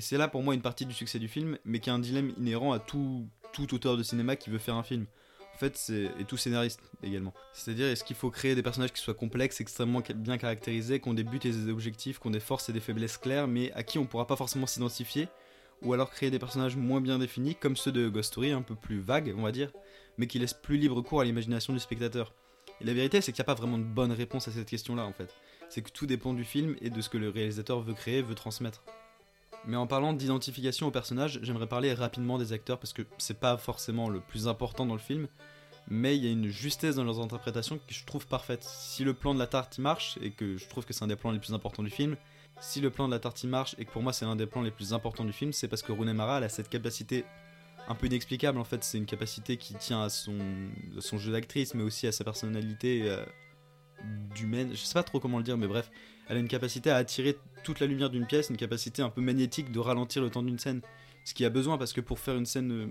Et 0.00 0.02
c'est 0.02 0.16
là 0.16 0.28
pour 0.28 0.42
moi 0.42 0.54
une 0.54 0.62
partie 0.62 0.86
du 0.86 0.94
succès 0.94 1.18
du 1.18 1.28
film, 1.28 1.58
mais 1.66 1.78
qui 1.78 1.90
est 1.90 1.92
un 1.92 1.98
dilemme 1.98 2.32
inhérent 2.38 2.72
à 2.72 2.78
tout, 2.78 3.28
auteur 3.70 3.98
de 3.98 4.02
cinéma 4.02 4.34
qui 4.34 4.48
veut 4.48 4.56
faire 4.56 4.76
un 4.76 4.82
film. 4.82 5.04
En 5.54 5.58
fait, 5.58 5.76
c'est 5.76 6.04
et 6.18 6.24
tout 6.26 6.38
scénariste 6.38 6.80
également. 7.02 7.34
C'est-à-dire, 7.52 7.86
est-ce 7.86 8.02
qu'il 8.02 8.16
faut 8.16 8.30
créer 8.30 8.54
des 8.54 8.62
personnages 8.62 8.94
qui 8.94 9.02
soient 9.02 9.12
complexes, 9.12 9.60
extrêmement 9.60 10.00
bien 10.14 10.38
caractérisés, 10.38 11.00
qui 11.00 11.08
ont 11.10 11.12
des 11.12 11.22
buts 11.22 11.38
et 11.44 11.50
des 11.50 11.68
objectifs, 11.68 12.18
qui 12.18 12.26
ont 12.26 12.30
des 12.30 12.40
forces 12.40 12.70
et 12.70 12.72
des 12.72 12.80
faiblesses 12.80 13.18
claires, 13.18 13.46
mais 13.46 13.72
à 13.72 13.82
qui 13.82 13.98
on 13.98 14.06
pourra 14.06 14.26
pas 14.26 14.36
forcément 14.36 14.66
s'identifier, 14.66 15.28
ou 15.82 15.92
alors 15.92 16.10
créer 16.10 16.30
des 16.30 16.38
personnages 16.38 16.76
moins 16.76 17.02
bien 17.02 17.18
définis, 17.18 17.54
comme 17.54 17.76
ceux 17.76 17.92
de 17.92 18.08
Ghost 18.08 18.28
Story, 18.28 18.52
un 18.52 18.62
peu 18.62 18.76
plus 18.76 19.00
vagues, 19.00 19.34
on 19.36 19.42
va 19.42 19.52
dire, 19.52 19.70
mais 20.16 20.26
qui 20.26 20.38
laissent 20.38 20.54
plus 20.54 20.78
libre 20.78 21.02
cours 21.02 21.20
à 21.20 21.24
l'imagination 21.26 21.74
du 21.74 21.78
spectateur. 21.78 22.32
Et 22.80 22.86
la 22.86 22.94
vérité, 22.94 23.20
c'est 23.20 23.32
qu'il 23.32 23.42
n'y 23.42 23.50
a 23.50 23.52
pas 23.52 23.60
vraiment 23.60 23.76
de 23.76 23.84
bonne 23.84 24.12
réponse 24.12 24.48
à 24.48 24.50
cette 24.50 24.66
question-là, 24.66 25.04
en 25.04 25.12
fait. 25.12 25.34
C'est 25.68 25.82
que 25.82 25.90
tout 25.90 26.06
dépend 26.06 26.32
du 26.32 26.44
film 26.44 26.74
et 26.80 26.88
de 26.88 27.02
ce 27.02 27.10
que 27.10 27.18
le 27.18 27.28
réalisateur 27.28 27.82
veut 27.82 27.92
créer, 27.92 28.22
veut 28.22 28.34
transmettre. 28.34 28.82
Mais 29.66 29.76
en 29.76 29.86
parlant 29.86 30.12
d'identification 30.12 30.86
aux 30.86 30.90
personnages, 30.90 31.38
j'aimerais 31.42 31.66
parler 31.66 31.92
rapidement 31.92 32.38
des 32.38 32.52
acteurs 32.52 32.78
parce 32.78 32.92
que 32.92 33.02
c'est 33.18 33.38
pas 33.38 33.56
forcément 33.56 34.08
le 34.08 34.20
plus 34.20 34.48
important 34.48 34.86
dans 34.86 34.94
le 34.94 35.00
film, 35.00 35.28
mais 35.88 36.16
il 36.16 36.24
y 36.24 36.28
a 36.28 36.30
une 36.30 36.48
justesse 36.48 36.96
dans 36.96 37.04
leurs 37.04 37.20
interprétations 37.20 37.78
que 37.78 37.92
je 37.92 38.04
trouve 38.04 38.26
parfaite. 38.26 38.64
Si 38.64 39.04
le 39.04 39.12
plan 39.12 39.34
de 39.34 39.38
la 39.38 39.46
tarte 39.46 39.78
marche, 39.78 40.18
et 40.22 40.30
que 40.30 40.56
je 40.56 40.68
trouve 40.68 40.86
que 40.86 40.92
c'est 40.92 41.04
un 41.04 41.08
des 41.08 41.16
plans 41.16 41.30
les 41.30 41.38
plus 41.38 41.52
importants 41.52 41.82
du 41.82 41.90
film, 41.90 42.16
si 42.60 42.80
le 42.80 42.90
plan 42.90 43.06
de 43.06 43.12
la 43.12 43.18
tarte 43.18 43.42
marche, 43.44 43.74
et 43.78 43.84
que 43.84 43.90
pour 43.90 44.02
moi 44.02 44.12
c'est 44.12 44.24
un 44.24 44.36
des 44.36 44.46
plans 44.46 44.62
les 44.62 44.70
plus 44.70 44.94
importants 44.94 45.24
du 45.24 45.32
film, 45.32 45.52
c'est 45.52 45.68
parce 45.68 45.82
que 45.82 45.92
Runemara 45.92 46.38
elle 46.38 46.44
a 46.44 46.48
cette 46.48 46.68
capacité 46.68 47.24
un 47.88 47.94
peu 47.94 48.06
inexplicable 48.06 48.58
en 48.58 48.64
fait, 48.64 48.84
c'est 48.84 48.98
une 48.98 49.06
capacité 49.06 49.56
qui 49.56 49.74
tient 49.74 50.02
à 50.02 50.08
son, 50.08 50.38
à 50.96 51.00
son 51.00 51.18
jeu 51.18 51.32
d'actrice, 51.32 51.74
mais 51.74 51.82
aussi 51.82 52.06
à 52.06 52.12
sa 52.12 52.24
personnalité 52.24 53.02
euh, 53.04 53.24
d'humaine, 54.34 54.70
je 54.72 54.78
sais 54.78 54.94
pas 54.94 55.02
trop 55.02 55.20
comment 55.20 55.38
le 55.38 55.44
dire, 55.44 55.58
mais 55.58 55.66
bref, 55.66 55.90
elle 56.28 56.36
a 56.36 56.40
une 56.40 56.48
capacité 56.48 56.90
à 56.90 56.96
attirer 56.96 57.36
toute 57.64 57.80
la 57.80 57.86
lumière 57.86 58.10
d'une 58.10 58.26
pièce, 58.26 58.50
une 58.50 58.56
capacité 58.56 59.02
un 59.02 59.10
peu 59.10 59.20
magnétique 59.20 59.72
de 59.72 59.78
ralentir 59.78 60.22
le 60.22 60.30
temps 60.30 60.42
d'une 60.42 60.58
scène. 60.58 60.80
Ce 61.24 61.34
qui 61.34 61.44
a 61.44 61.50
besoin 61.50 61.76
parce 61.76 61.92
que 61.92 62.00
pour 62.00 62.18
faire 62.18 62.36
une 62.36 62.46
scène, 62.46 62.72
euh, 62.72 62.86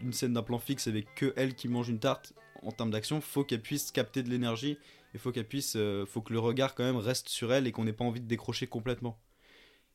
une 0.00 0.12
scène 0.12 0.32
d'un 0.32 0.42
plan 0.42 0.58
fixe 0.58 0.86
avec 0.86 1.14
que 1.14 1.32
elle 1.36 1.54
qui 1.54 1.68
mange 1.68 1.88
une 1.88 1.98
tarte, 1.98 2.32
en 2.62 2.70
termes 2.70 2.90
d'action, 2.90 3.20
faut 3.20 3.44
qu'elle 3.44 3.60
puisse 3.60 3.90
capter 3.90 4.22
de 4.22 4.30
l'énergie 4.30 4.78
et 5.14 5.18
faut 5.18 5.32
qu'elle 5.32 5.46
puisse, 5.46 5.74
euh, 5.76 6.06
faut 6.06 6.20
que 6.20 6.32
le 6.32 6.38
regard 6.38 6.74
quand 6.74 6.84
même 6.84 6.96
reste 6.96 7.28
sur 7.28 7.52
elle 7.52 7.66
et 7.66 7.72
qu'on 7.72 7.84
n'ait 7.84 7.92
pas 7.92 8.04
envie 8.04 8.20
de 8.20 8.28
décrocher 8.28 8.66
complètement. 8.66 9.18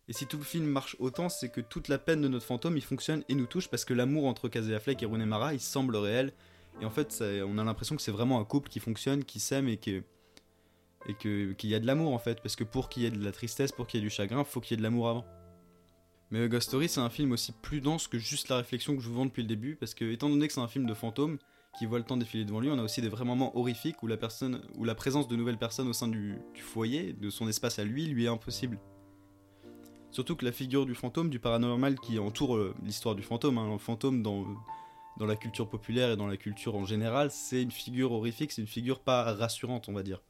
Et 0.10 0.14
si 0.14 0.26
tout 0.26 0.38
le 0.38 0.44
film 0.44 0.66
marche 0.66 0.96
autant, 1.00 1.30
c'est 1.30 1.50
que 1.50 1.62
toute 1.62 1.88
la 1.88 1.98
peine 1.98 2.22
de 2.22 2.28
notre 2.28 2.46
fantôme, 2.46 2.78
il 2.78 2.84
fonctionne 2.84 3.24
et 3.28 3.36
nous 3.36 3.46
touche 3.46 3.70
parce 3.70 3.86
que 3.86 3.94
l'amour 3.94 4.26
entre 4.26 4.48
Casey 4.48 4.74
Affleck 4.74 5.02
et 5.04 5.06
Rooney 5.06 5.26
Mara, 5.26 5.54
il 5.54 5.60
semble 5.60 5.96
réel. 5.98 6.34
Et 6.82 6.86
en 6.86 6.90
fait, 6.90 7.22
on 7.22 7.58
a 7.58 7.64
l'impression 7.64 7.96
que 7.96 8.02
c'est 8.02 8.12
vraiment 8.12 8.40
un 8.40 8.46
couple 8.46 8.70
qui 8.70 8.80
fonctionne, 8.80 9.26
qui 9.26 9.40
s'aime 9.40 9.68
et 9.68 9.78
que 9.78 10.04
et 11.08 11.14
que 11.14 11.54
qu'il 11.54 11.70
y 11.70 11.76
a 11.76 11.80
de 11.80 11.86
l'amour 11.86 12.14
en 12.14 12.20
fait. 12.20 12.42
Parce 12.42 12.56
que 12.56 12.64
pour 12.64 12.90
qu'il 12.90 13.04
y 13.04 13.06
ait 13.06 13.12
de 13.12 13.24
la 13.24 13.32
tristesse, 13.32 13.72
pour 13.72 13.88
qu'il 13.88 14.00
y 14.00 14.04
ait 14.04 14.06
du 14.06 14.10
chagrin, 14.10 14.44
faut 14.44 14.60
qu'il 14.60 14.72
y 14.72 14.74
ait 14.76 14.78
de 14.78 14.84
l'amour 14.84 15.10
avant. 15.10 15.26
Mais 16.30 16.50
Ghost 16.50 16.68
Story, 16.68 16.90
c'est 16.90 17.00
un 17.00 17.10
film 17.10 17.32
aussi 17.32 17.54
plus 17.54 17.80
dense 17.80 18.08
que 18.08 18.18
juste 18.18 18.50
la 18.50 18.58
réflexion 18.58 18.96
que 18.96 19.02
je 19.02 19.08
vous 19.08 19.16
vends 19.16 19.26
depuis 19.26 19.44
le 19.44 19.48
début, 19.48 19.76
parce 19.76 19.94
que 19.94 20.04
étant 20.12 20.30
donné 20.30 20.48
que 20.48 20.54
c'est 20.54 20.60
un 20.60 20.68
film 20.68 20.86
de 20.86 20.94
fantôme 20.94 21.38
qui 21.78 21.86
voit 21.86 22.00
le 22.00 22.04
temps 22.04 22.18
défiler 22.18 22.44
devant 22.44 22.60
lui, 22.60 22.70
on 22.70 22.78
a 22.78 22.84
aussi 22.84 23.02
des 23.02 23.08
vrais 23.08 23.24
moments 23.24 23.58
horrifiques 23.58 24.04
où 24.04 24.08
la 24.08 24.18
présence 24.18 25.28
de 25.28 25.36
nouvelles 25.36 25.58
personnes 25.58 25.88
au 25.88 25.94
sein 25.94 26.10
du, 26.10 26.38
foyer, 26.56 27.14
de 27.14 27.30
son 27.30 27.48
espace 27.48 27.80
à 27.80 27.86
lui, 27.86 28.08
lui 28.08 28.26
est 28.26 28.30
impossible. 28.30 28.78
Surtout 30.12 30.36
que 30.36 30.44
la 30.44 30.52
figure 30.52 30.86
du 30.86 30.96
fantôme, 30.96 31.30
du 31.30 31.40
paranormal 31.40 32.00
qui 32.00 32.18
entoure 32.18 32.56
euh, 32.56 32.74
l'histoire 32.84 33.14
du 33.14 33.24
fantôme, 33.24 33.58
hein, 33.58 33.70
un 33.74 33.78
fantôme 33.78 34.24
dans, 34.24 34.46
dans 35.18 35.26
la 35.26 35.36
culture 35.36 35.70
populaire 35.70 36.12
et 36.12 36.18
dans 36.18 36.28
la 36.28 36.38
culture 36.38 36.76
en 36.76 36.86
général, 36.86 37.30
c'est 37.30 37.62
une 37.62 37.72
figure 37.72 38.12
horrifique, 38.12 38.52
c'est 38.52 38.62
une 38.62 38.68
figure 38.68 39.00
pas 39.00 39.34
rassurante, 39.34 39.88
on 39.88 39.94
va 39.94 40.04
dire. 40.04 40.22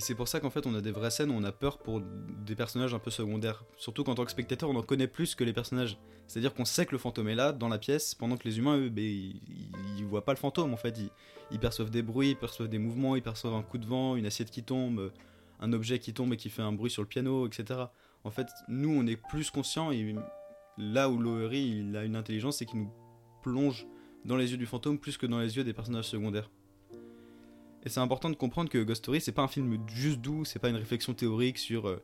Et 0.00 0.02
c'est 0.02 0.14
pour 0.14 0.28
ça 0.28 0.40
qu'en 0.40 0.48
fait 0.48 0.66
on 0.66 0.74
a 0.74 0.80
des 0.80 0.92
vraies 0.92 1.10
scènes 1.10 1.30
où 1.30 1.34
on 1.34 1.44
a 1.44 1.52
peur 1.52 1.76
pour 1.76 2.00
des 2.00 2.54
personnages 2.54 2.94
un 2.94 2.98
peu 2.98 3.10
secondaires. 3.10 3.66
Surtout 3.76 4.02
qu'en 4.02 4.14
tant 4.14 4.24
que 4.24 4.30
spectateur 4.30 4.70
on 4.70 4.76
en 4.76 4.82
connaît 4.82 5.06
plus 5.06 5.34
que 5.34 5.44
les 5.44 5.52
personnages. 5.52 5.98
C'est-à-dire 6.26 6.54
qu'on 6.54 6.64
sait 6.64 6.86
que 6.86 6.92
le 6.92 6.98
fantôme 6.98 7.28
est 7.28 7.34
là, 7.34 7.52
dans 7.52 7.68
la 7.68 7.76
pièce, 7.76 8.14
pendant 8.14 8.38
que 8.38 8.48
les 8.48 8.56
humains, 8.56 8.78
eux, 8.78 8.88
ben, 8.88 9.04
ils, 9.04 9.42
ils 9.98 10.04
voient 10.06 10.24
pas 10.24 10.32
le 10.32 10.38
fantôme 10.38 10.72
en 10.72 10.78
fait. 10.78 10.98
Ils, 11.50 11.58
perçoivent 11.58 11.90
des 11.90 12.00
bruits, 12.00 12.30
ils 12.30 12.36
perçoivent 12.36 12.70
des 12.70 12.78
mouvements, 12.78 13.14
ils 13.14 13.20
perçoivent 13.22 13.52
un 13.52 13.62
coup 13.62 13.76
de 13.76 13.84
vent, 13.84 14.16
une 14.16 14.24
assiette 14.24 14.50
qui 14.50 14.62
tombe, 14.62 15.12
un 15.60 15.72
objet 15.74 15.98
qui 15.98 16.14
tombe 16.14 16.32
et 16.32 16.38
qui 16.38 16.48
fait 16.48 16.62
un 16.62 16.72
bruit 16.72 16.90
sur 16.90 17.02
le 17.02 17.08
piano, 17.08 17.46
etc. 17.46 17.80
En 18.24 18.30
fait, 18.30 18.48
nous 18.68 18.88
on 18.88 19.06
est 19.06 19.18
plus 19.18 19.50
conscients 19.50 19.92
et 19.92 20.14
là 20.78 21.10
où 21.10 21.18
l'ORI 21.18 21.84
il 21.86 21.94
a 21.94 22.04
une 22.04 22.16
intelligence, 22.16 22.56
c'est 22.56 22.64
qu'il 22.64 22.80
nous 22.80 22.92
plonge 23.42 23.86
dans 24.24 24.36
les 24.36 24.50
yeux 24.50 24.56
du 24.56 24.64
fantôme 24.64 24.98
plus 24.98 25.18
que 25.18 25.26
dans 25.26 25.40
les 25.40 25.58
yeux 25.58 25.64
des 25.64 25.74
personnages 25.74 26.08
secondaires. 26.08 26.48
Et 27.84 27.88
c'est 27.88 28.00
important 28.00 28.28
de 28.28 28.36
comprendre 28.36 28.68
que 28.68 28.78
Ghost 28.78 29.02
Story, 29.04 29.20
c'est 29.20 29.32
pas 29.32 29.42
un 29.42 29.48
film 29.48 29.78
juste 29.88 30.20
doux, 30.20 30.44
c'est 30.44 30.58
pas 30.58 30.68
une 30.68 30.76
réflexion 30.76 31.14
théorique 31.14 31.56
sur 31.56 31.88
euh, 31.88 32.02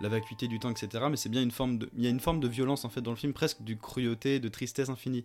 la 0.00 0.08
vacuité 0.08 0.46
du 0.46 0.60
temps, 0.60 0.70
etc. 0.70 1.04
Mais 1.10 1.16
c'est 1.16 1.28
bien 1.28 1.42
une 1.42 1.50
forme 1.50 1.78
de, 1.78 1.90
il 1.96 2.04
y 2.04 2.06
a 2.06 2.10
une 2.10 2.20
forme 2.20 2.38
de 2.38 2.46
violence 2.46 2.84
en 2.84 2.88
fait 2.88 3.00
dans 3.00 3.10
le 3.10 3.16
film, 3.16 3.32
presque 3.32 3.62
de 3.62 3.74
cruauté, 3.74 4.38
de 4.38 4.48
tristesse 4.48 4.88
infinie. 4.88 5.24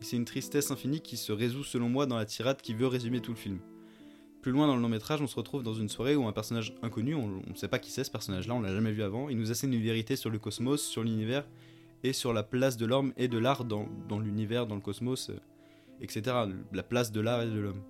Et 0.00 0.04
c'est 0.04 0.16
une 0.16 0.24
tristesse 0.24 0.70
infinie 0.70 1.00
qui 1.00 1.16
se 1.16 1.32
résout 1.32 1.64
selon 1.64 1.88
moi 1.88 2.06
dans 2.06 2.16
la 2.16 2.26
tirade 2.26 2.60
qui 2.62 2.74
veut 2.74 2.86
résumer 2.86 3.20
tout 3.20 3.32
le 3.32 3.38
film. 3.38 3.58
Plus 4.42 4.52
loin 4.52 4.66
dans 4.66 4.76
le 4.76 4.82
long 4.82 4.90
métrage, 4.90 5.22
on 5.22 5.26
se 5.26 5.36
retrouve 5.36 5.62
dans 5.62 5.74
une 5.74 5.88
soirée 5.88 6.14
où 6.14 6.26
un 6.26 6.32
personnage 6.32 6.74
inconnu, 6.82 7.14
on 7.14 7.42
ne 7.48 7.54
sait 7.54 7.66
pas 7.66 7.78
qui 7.78 7.90
c'est 7.90 8.04
ce 8.04 8.10
personnage-là, 8.10 8.54
on 8.54 8.60
l'a 8.60 8.74
jamais 8.74 8.92
vu 8.92 9.02
avant, 9.02 9.30
il 9.30 9.38
nous 9.38 9.50
assène 9.50 9.72
une 9.72 9.82
vérité 9.82 10.16
sur 10.16 10.28
le 10.28 10.38
cosmos, 10.38 10.82
sur 10.82 11.02
l'univers 11.02 11.46
et 12.04 12.12
sur 12.12 12.32
la 12.32 12.42
place 12.44 12.76
de 12.76 12.86
l'homme 12.86 13.12
et 13.16 13.26
de 13.26 13.38
l'art 13.38 13.64
dans, 13.64 13.88
l'univers, 14.20 14.66
dans 14.66 14.74
le 14.76 14.80
cosmos, 14.80 15.30
euh, 15.30 15.40
etc. 16.00 16.36
La 16.72 16.82
place 16.82 17.10
de 17.10 17.20
l'art 17.20 17.42
et 17.42 17.46
de 17.46 17.58
l'homme. 17.58 17.82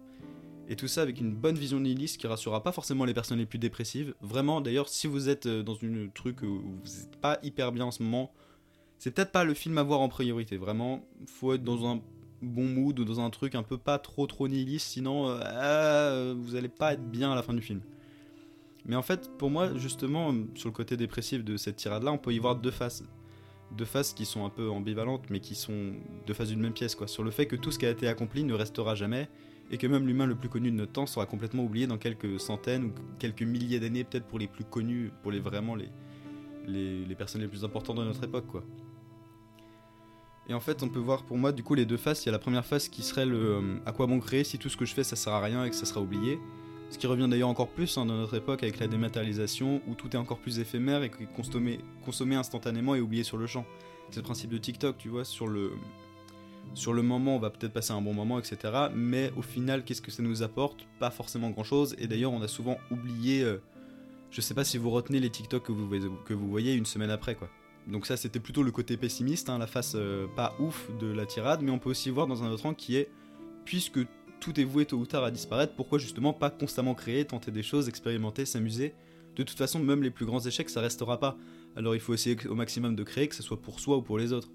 Et 0.68 0.76
tout 0.76 0.88
ça 0.88 1.02
avec 1.02 1.20
une 1.20 1.34
bonne 1.34 1.56
vision 1.56 1.80
nihiliste 1.80 2.18
qui 2.18 2.26
rassurera 2.26 2.62
pas 2.62 2.72
forcément 2.72 3.04
les 3.04 3.12
personnes 3.12 3.38
les 3.38 3.44
plus 3.44 3.58
dépressives. 3.58 4.14
Vraiment, 4.22 4.62
d'ailleurs, 4.62 4.88
si 4.88 5.08
vous 5.08 5.28
êtes 5.28 5.46
euh, 5.46 5.62
dans 5.62 5.74
une 5.74 6.10
truc 6.12 6.42
où 6.42 6.62
vous 6.62 6.98
n'êtes 7.00 7.16
pas 7.20 7.38
hyper 7.42 7.72
bien 7.72 7.86
en 7.86 7.90
ce 7.90 8.02
moment, 8.02 8.32
c'est 8.98 9.10
peut-être 9.10 9.32
pas 9.32 9.44
le 9.44 9.52
film 9.52 9.76
à 9.78 9.82
voir 9.82 10.00
en 10.00 10.08
priorité. 10.08 10.56
Vraiment, 10.56 11.04
faut 11.26 11.52
être 11.52 11.64
dans 11.64 11.84
un 11.84 12.00
bon 12.40 12.64
mood 12.64 12.98
ou 13.00 13.04
dans 13.04 13.20
un 13.20 13.30
truc 13.30 13.56
un 13.56 13.64
peu 13.64 13.78
pas 13.78 13.98
trop 13.98 14.26
trop 14.26 14.46
nihiliste, 14.46 14.86
sinon 14.86 15.28
euh, 15.28 16.34
vous 16.38 16.54
allez 16.54 16.68
pas 16.68 16.92
être 16.92 17.04
bien 17.04 17.32
à 17.32 17.34
la 17.34 17.42
fin 17.42 17.52
du 17.52 17.62
film. 17.62 17.80
Mais 18.86 18.96
en 18.96 19.02
fait, 19.02 19.30
pour 19.38 19.50
moi, 19.50 19.74
justement, 19.76 20.32
sur 20.54 20.68
le 20.68 20.74
côté 20.74 20.96
dépressif 20.96 21.42
de 21.42 21.56
cette 21.56 21.76
tirade-là, 21.76 22.12
on 22.12 22.18
peut 22.18 22.32
y 22.32 22.38
voir 22.38 22.54
deux 22.54 22.70
faces 22.70 23.02
deux 23.72 23.84
faces 23.84 24.12
qui 24.12 24.24
sont 24.24 24.44
un 24.44 24.50
peu 24.50 24.70
ambivalentes, 24.70 25.24
mais 25.30 25.40
qui 25.40 25.54
sont 25.54 25.92
deux 26.26 26.34
faces 26.34 26.48
d'une 26.48 26.60
même 26.60 26.72
pièce, 26.72 26.94
quoi. 26.94 27.06
Sur 27.06 27.24
le 27.24 27.30
fait 27.30 27.46
que 27.46 27.56
tout 27.56 27.70
ce 27.70 27.78
qui 27.78 27.86
a 27.86 27.90
été 27.90 28.08
accompli 28.08 28.44
ne 28.44 28.54
restera 28.54 28.94
jamais, 28.94 29.28
et 29.70 29.78
que 29.78 29.86
même 29.86 30.06
l'humain 30.06 30.26
le 30.26 30.34
plus 30.34 30.48
connu 30.48 30.70
de 30.70 30.76
notre 30.76 30.92
temps 30.92 31.06
sera 31.06 31.26
complètement 31.26 31.64
oublié 31.64 31.86
dans 31.86 31.98
quelques 31.98 32.38
centaines 32.38 32.84
ou 32.84 32.92
quelques 33.18 33.42
milliers 33.42 33.80
d'années, 33.80 34.04
peut-être 34.04 34.26
pour 34.26 34.38
les 34.38 34.46
plus 34.46 34.64
connus, 34.64 35.10
pour 35.22 35.32
les 35.32 35.40
vraiment 35.40 35.74
les, 35.74 37.14
personnes 37.16 37.40
les 37.40 37.48
plus 37.48 37.64
importantes 37.64 37.96
de 37.96 38.04
notre 38.04 38.24
époque, 38.24 38.46
quoi. 38.46 38.62
Et 40.46 40.52
en 40.52 40.60
fait, 40.60 40.82
on 40.82 40.90
peut 40.90 40.98
voir 40.98 41.24
pour 41.24 41.38
moi, 41.38 41.52
du 41.52 41.62
coup, 41.62 41.74
les 41.74 41.86
deux 41.86 41.96
faces. 41.96 42.24
Il 42.24 42.26
y 42.26 42.28
a 42.28 42.32
la 42.32 42.38
première 42.38 42.66
face 42.66 42.88
qui 42.88 43.02
serait 43.02 43.24
le 43.24 43.38
euh, 43.38 43.76
à 43.86 43.92
quoi 43.92 44.06
bon 44.06 44.20
créer 44.20 44.44
si 44.44 44.58
tout 44.58 44.68
ce 44.68 44.76
que 44.76 44.84
je 44.84 44.92
fais 44.92 45.02
ça 45.02 45.16
sert 45.16 45.32
à 45.32 45.40
rien 45.40 45.64
et 45.64 45.70
que 45.70 45.76
ça 45.76 45.86
sera 45.86 46.02
oublié. 46.02 46.38
Ce 46.90 46.98
qui 46.98 47.06
revient 47.06 47.26
d'ailleurs 47.28 47.48
encore 47.48 47.68
plus 47.68 47.98
hein, 47.98 48.06
dans 48.06 48.16
notre 48.16 48.34
époque 48.34 48.62
avec 48.62 48.78
la 48.78 48.86
dématérialisation 48.86 49.80
où 49.88 49.94
tout 49.94 50.10
est 50.10 50.18
encore 50.18 50.38
plus 50.38 50.60
éphémère 50.60 51.02
et 51.02 51.10
consommé, 51.34 51.80
consommé 52.04 52.36
instantanément 52.36 52.94
et 52.94 53.00
oublié 53.00 53.24
sur 53.24 53.36
le 53.36 53.46
champ. 53.46 53.66
C'est 54.10 54.20
le 54.20 54.24
principe 54.24 54.50
de 54.50 54.58
TikTok, 54.58 54.96
tu 54.96 55.08
vois, 55.08 55.24
sur 55.24 55.48
le, 55.48 55.72
sur 56.74 56.92
le 56.92 57.02
moment 57.02 57.36
on 57.36 57.38
va 57.38 57.50
peut-être 57.50 57.72
passer 57.72 57.92
un 57.92 58.00
bon 58.00 58.14
moment, 58.14 58.38
etc. 58.38 58.58
Mais 58.94 59.32
au 59.36 59.42
final, 59.42 59.84
qu'est-ce 59.84 60.02
que 60.02 60.10
ça 60.10 60.22
nous 60.22 60.42
apporte? 60.42 60.86
Pas 60.98 61.10
forcément 61.10 61.50
grand-chose. 61.50 61.96
Et 61.98 62.06
d'ailleurs, 62.06 62.32
on 62.32 62.42
a 62.42 62.48
souvent 62.48 62.78
oublié, 62.90 63.42
euh, 63.42 63.60
je 64.30 64.40
sais 64.40 64.54
pas 64.54 64.64
si 64.64 64.78
vous 64.78 64.90
retenez 64.90 65.20
les 65.20 65.30
TikTok 65.30 65.64
que 65.64 65.72
vous, 65.72 65.88
que 66.24 66.34
vous 66.34 66.48
voyez 66.48 66.74
une 66.74 66.86
semaine 66.86 67.10
après, 67.10 67.34
quoi. 67.34 67.48
Donc 67.86 68.06
ça, 68.06 68.16
c'était 68.16 68.40
plutôt 68.40 68.62
le 68.62 68.70
côté 68.70 68.96
pessimiste, 68.96 69.50
hein, 69.50 69.58
la 69.58 69.66
face 69.66 69.92
euh, 69.94 70.26
pas 70.36 70.54
ouf 70.58 70.88
de 71.00 71.06
la 71.06 71.26
tirade, 71.26 71.60
mais 71.62 71.70
on 71.70 71.78
peut 71.78 71.90
aussi 71.90 72.08
voir 72.08 72.26
dans 72.26 72.42
un 72.42 72.50
autre 72.50 72.64
angle 72.64 72.76
qui 72.76 72.96
est, 72.96 73.10
puisque 73.64 73.98
tout 74.44 74.60
est 74.60 74.64
voué 74.64 74.84
tôt 74.84 74.98
ou 74.98 75.06
tard 75.06 75.24
à 75.24 75.30
disparaître, 75.30 75.72
pourquoi 75.74 75.98
justement 75.98 76.34
pas 76.34 76.50
constamment 76.50 76.94
créer, 76.94 77.24
tenter 77.24 77.50
des 77.50 77.62
choses, 77.62 77.88
expérimenter, 77.88 78.44
s'amuser? 78.44 78.92
De 79.36 79.42
toute 79.42 79.56
façon, 79.56 79.78
même 79.78 80.02
les 80.02 80.10
plus 80.10 80.26
grands 80.26 80.40
échecs, 80.40 80.68
ça 80.68 80.82
restera 80.82 81.18
pas. 81.18 81.38
Alors 81.76 81.94
il 81.94 82.00
faut 82.00 82.12
essayer 82.12 82.36
au 82.46 82.54
maximum 82.54 82.94
de 82.94 83.02
créer, 83.02 83.26
que 83.26 83.34
ce 83.34 83.42
soit 83.42 83.60
pour 83.60 83.80
soi 83.80 83.96
ou 83.96 84.02
pour 84.02 84.18
les 84.18 84.34
autres. 84.34 84.50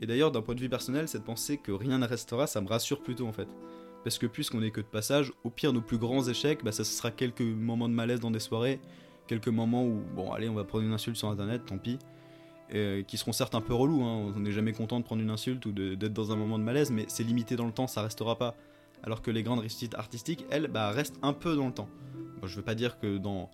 Et 0.00 0.06
d'ailleurs, 0.06 0.30
d'un 0.30 0.42
point 0.42 0.54
de 0.54 0.60
vue 0.60 0.68
personnel, 0.68 1.08
cette 1.08 1.24
pensée 1.24 1.56
que 1.56 1.72
rien 1.72 1.98
ne 1.98 2.06
restera, 2.06 2.46
ça 2.46 2.60
me 2.60 2.68
rassure 2.68 3.02
plutôt 3.02 3.26
en 3.26 3.32
fait. 3.32 3.48
Parce 4.02 4.18
que 4.18 4.26
puisqu'on 4.26 4.62
est 4.62 4.70
que 4.70 4.82
de 4.82 4.86
passage, 4.86 5.32
au 5.42 5.48
pire, 5.48 5.72
nos 5.72 5.80
plus 5.80 5.96
grands 5.96 6.28
échecs, 6.28 6.62
bah, 6.62 6.72
ça 6.72 6.84
sera 6.84 7.10
quelques 7.10 7.40
moments 7.40 7.88
de 7.88 7.94
malaise 7.94 8.20
dans 8.20 8.30
des 8.30 8.40
soirées, 8.40 8.78
quelques 9.26 9.48
moments 9.48 9.86
où, 9.86 10.02
bon, 10.14 10.32
allez, 10.32 10.50
on 10.50 10.54
va 10.54 10.64
prendre 10.64 10.84
une 10.84 10.92
insulte 10.92 11.16
sur 11.16 11.28
internet, 11.28 11.62
tant 11.64 11.78
pis, 11.78 11.98
euh, 12.74 13.02
qui 13.02 13.16
seront 13.16 13.32
certes 13.32 13.54
un 13.54 13.62
peu 13.62 13.72
relous, 13.72 14.02
hein, 14.02 14.34
on 14.36 14.40
n'est 14.40 14.52
jamais 14.52 14.74
content 14.74 15.00
de 15.00 15.04
prendre 15.04 15.22
une 15.22 15.30
insulte 15.30 15.64
ou 15.64 15.72
d'être 15.72 16.12
dans 16.12 16.30
un 16.30 16.36
moment 16.36 16.58
de 16.58 16.64
malaise, 16.64 16.90
mais 16.90 17.06
c'est 17.08 17.24
limité 17.24 17.56
dans 17.56 17.64
le 17.64 17.72
temps, 17.72 17.86
ça 17.86 18.02
restera 18.02 18.36
pas. 18.36 18.54
Alors 19.02 19.22
que 19.22 19.30
les 19.30 19.42
grandes 19.42 19.60
réussites 19.60 19.94
artistiques, 19.94 20.44
elles, 20.50 20.68
bah, 20.68 20.90
restent 20.90 21.18
un 21.22 21.32
peu 21.32 21.56
dans 21.56 21.66
le 21.66 21.72
temps. 21.72 21.88
Bon, 22.40 22.46
je 22.46 22.56
veux 22.56 22.62
pas 22.62 22.74
dire 22.74 22.98
que 22.98 23.18
dans, 23.18 23.50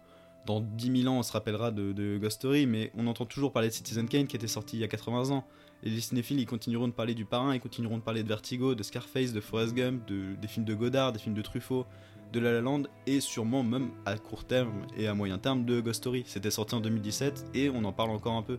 dans 0.46 0.60
10 0.60 1.02
000 1.02 1.12
ans 1.12 1.18
on 1.18 1.22
se 1.22 1.32
rappellera 1.32 1.70
de, 1.70 2.18
Ghost 2.18 2.38
Story, 2.38 2.66
mais 2.66 2.92
on 2.96 3.06
entend 3.06 3.26
toujours 3.26 3.52
parler 3.52 3.68
de 3.68 3.74
Citizen 3.74 4.08
Kane 4.08 4.26
qui 4.26 4.36
était 4.36 4.46
sorti 4.46 4.76
il 4.76 4.80
y 4.80 4.84
a 4.84 4.88
80 4.88 5.30
ans. 5.30 5.44
Et 5.82 5.88
les 5.88 6.00
cinéphiles, 6.00 6.38
ils 6.38 6.46
continueront 6.46 6.88
de 6.88 6.92
parler 6.92 7.14
du 7.14 7.24
parrain, 7.24 7.54
ils 7.54 7.60
continueront 7.60 7.96
de 7.96 8.02
parler 8.02 8.22
de 8.22 8.28
Vertigo, 8.28 8.74
de 8.74 8.82
Scarface, 8.82 9.32
de 9.32 9.40
Forrest 9.40 9.74
Gump, 9.74 10.06
de, 10.06 10.34
des 10.34 10.46
films 10.46 10.66
de 10.66 10.74
Godard, 10.74 11.12
des 11.12 11.18
films 11.18 11.34
de 11.34 11.40
Truffaut, 11.40 11.86
de 12.32 12.38
La 12.38 12.52
La 12.52 12.60
Land, 12.60 12.82
et 13.06 13.20
sûrement 13.20 13.62
même 13.62 13.90
à 14.04 14.18
court 14.18 14.44
terme 14.44 14.86
et 14.96 15.06
à 15.06 15.14
moyen 15.14 15.38
terme 15.38 15.64
de 15.64 15.80
Ghost 15.80 16.00
Story. 16.00 16.24
C'était 16.26 16.50
sorti 16.50 16.74
en 16.74 16.80
2017 16.80 17.52
et 17.54 17.70
on 17.70 17.82
en 17.84 17.92
parle 17.92 18.10
encore 18.10 18.34
un 18.34 18.42
peu. 18.42 18.58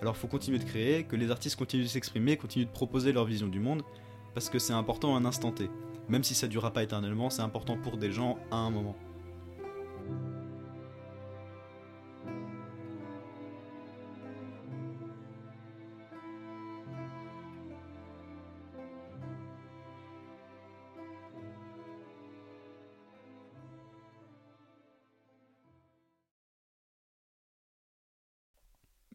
Alors 0.00 0.16
faut 0.16 0.28
continuer 0.28 0.58
de 0.58 0.64
créer, 0.64 1.04
que 1.04 1.16
les 1.16 1.30
artistes 1.30 1.56
continuent 1.56 1.84
de 1.84 1.88
s'exprimer, 1.88 2.36
continuent 2.36 2.66
de 2.66 2.70
proposer 2.70 3.12
leur 3.12 3.24
vision 3.24 3.46
du 3.46 3.60
monde, 3.60 3.82
parce 4.34 4.50
que 4.50 4.58
c'est 4.58 4.72
important 4.72 5.14
à 5.14 5.18
un 5.18 5.24
instant 5.24 5.52
T. 5.52 5.70
Même 6.08 6.24
si 6.24 6.34
ça 6.34 6.48
durera 6.48 6.72
pas 6.72 6.82
éternellement, 6.82 7.30
c'est 7.30 7.42
important 7.42 7.76
pour 7.76 7.96
des 7.96 8.12
gens 8.12 8.38
à 8.50 8.56
un 8.56 8.70
moment. 8.70 8.96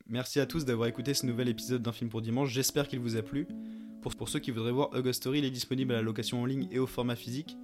Merci 0.10 0.40
à 0.40 0.46
tous 0.46 0.64
d'avoir 0.64 0.88
écouté 0.88 1.14
ce 1.14 1.26
nouvel 1.26 1.50
épisode 1.50 1.84
d'un 1.84 1.92
film 1.92 2.10
pour 2.10 2.22
dimanche, 2.22 2.50
j'espère 2.50 2.88
qu'il 2.88 3.00
vous 3.00 3.18
a 3.18 3.22
plu. 3.22 3.46
Pour, 4.02 4.30
ceux 4.30 4.40
qui 4.40 4.52
voudraient 4.52 4.72
voir 4.72 4.90
August 4.94 5.22
Story, 5.22 5.40
il 5.40 5.46
est 5.46 5.52
disponible 5.52 5.94
à 5.94 5.98
la 5.98 6.02
location 6.02 6.42
en 6.42 6.46
ligne 6.46 6.68
et 6.72 6.80
au 6.80 6.88
format 6.88 7.16
physique. 7.16 7.58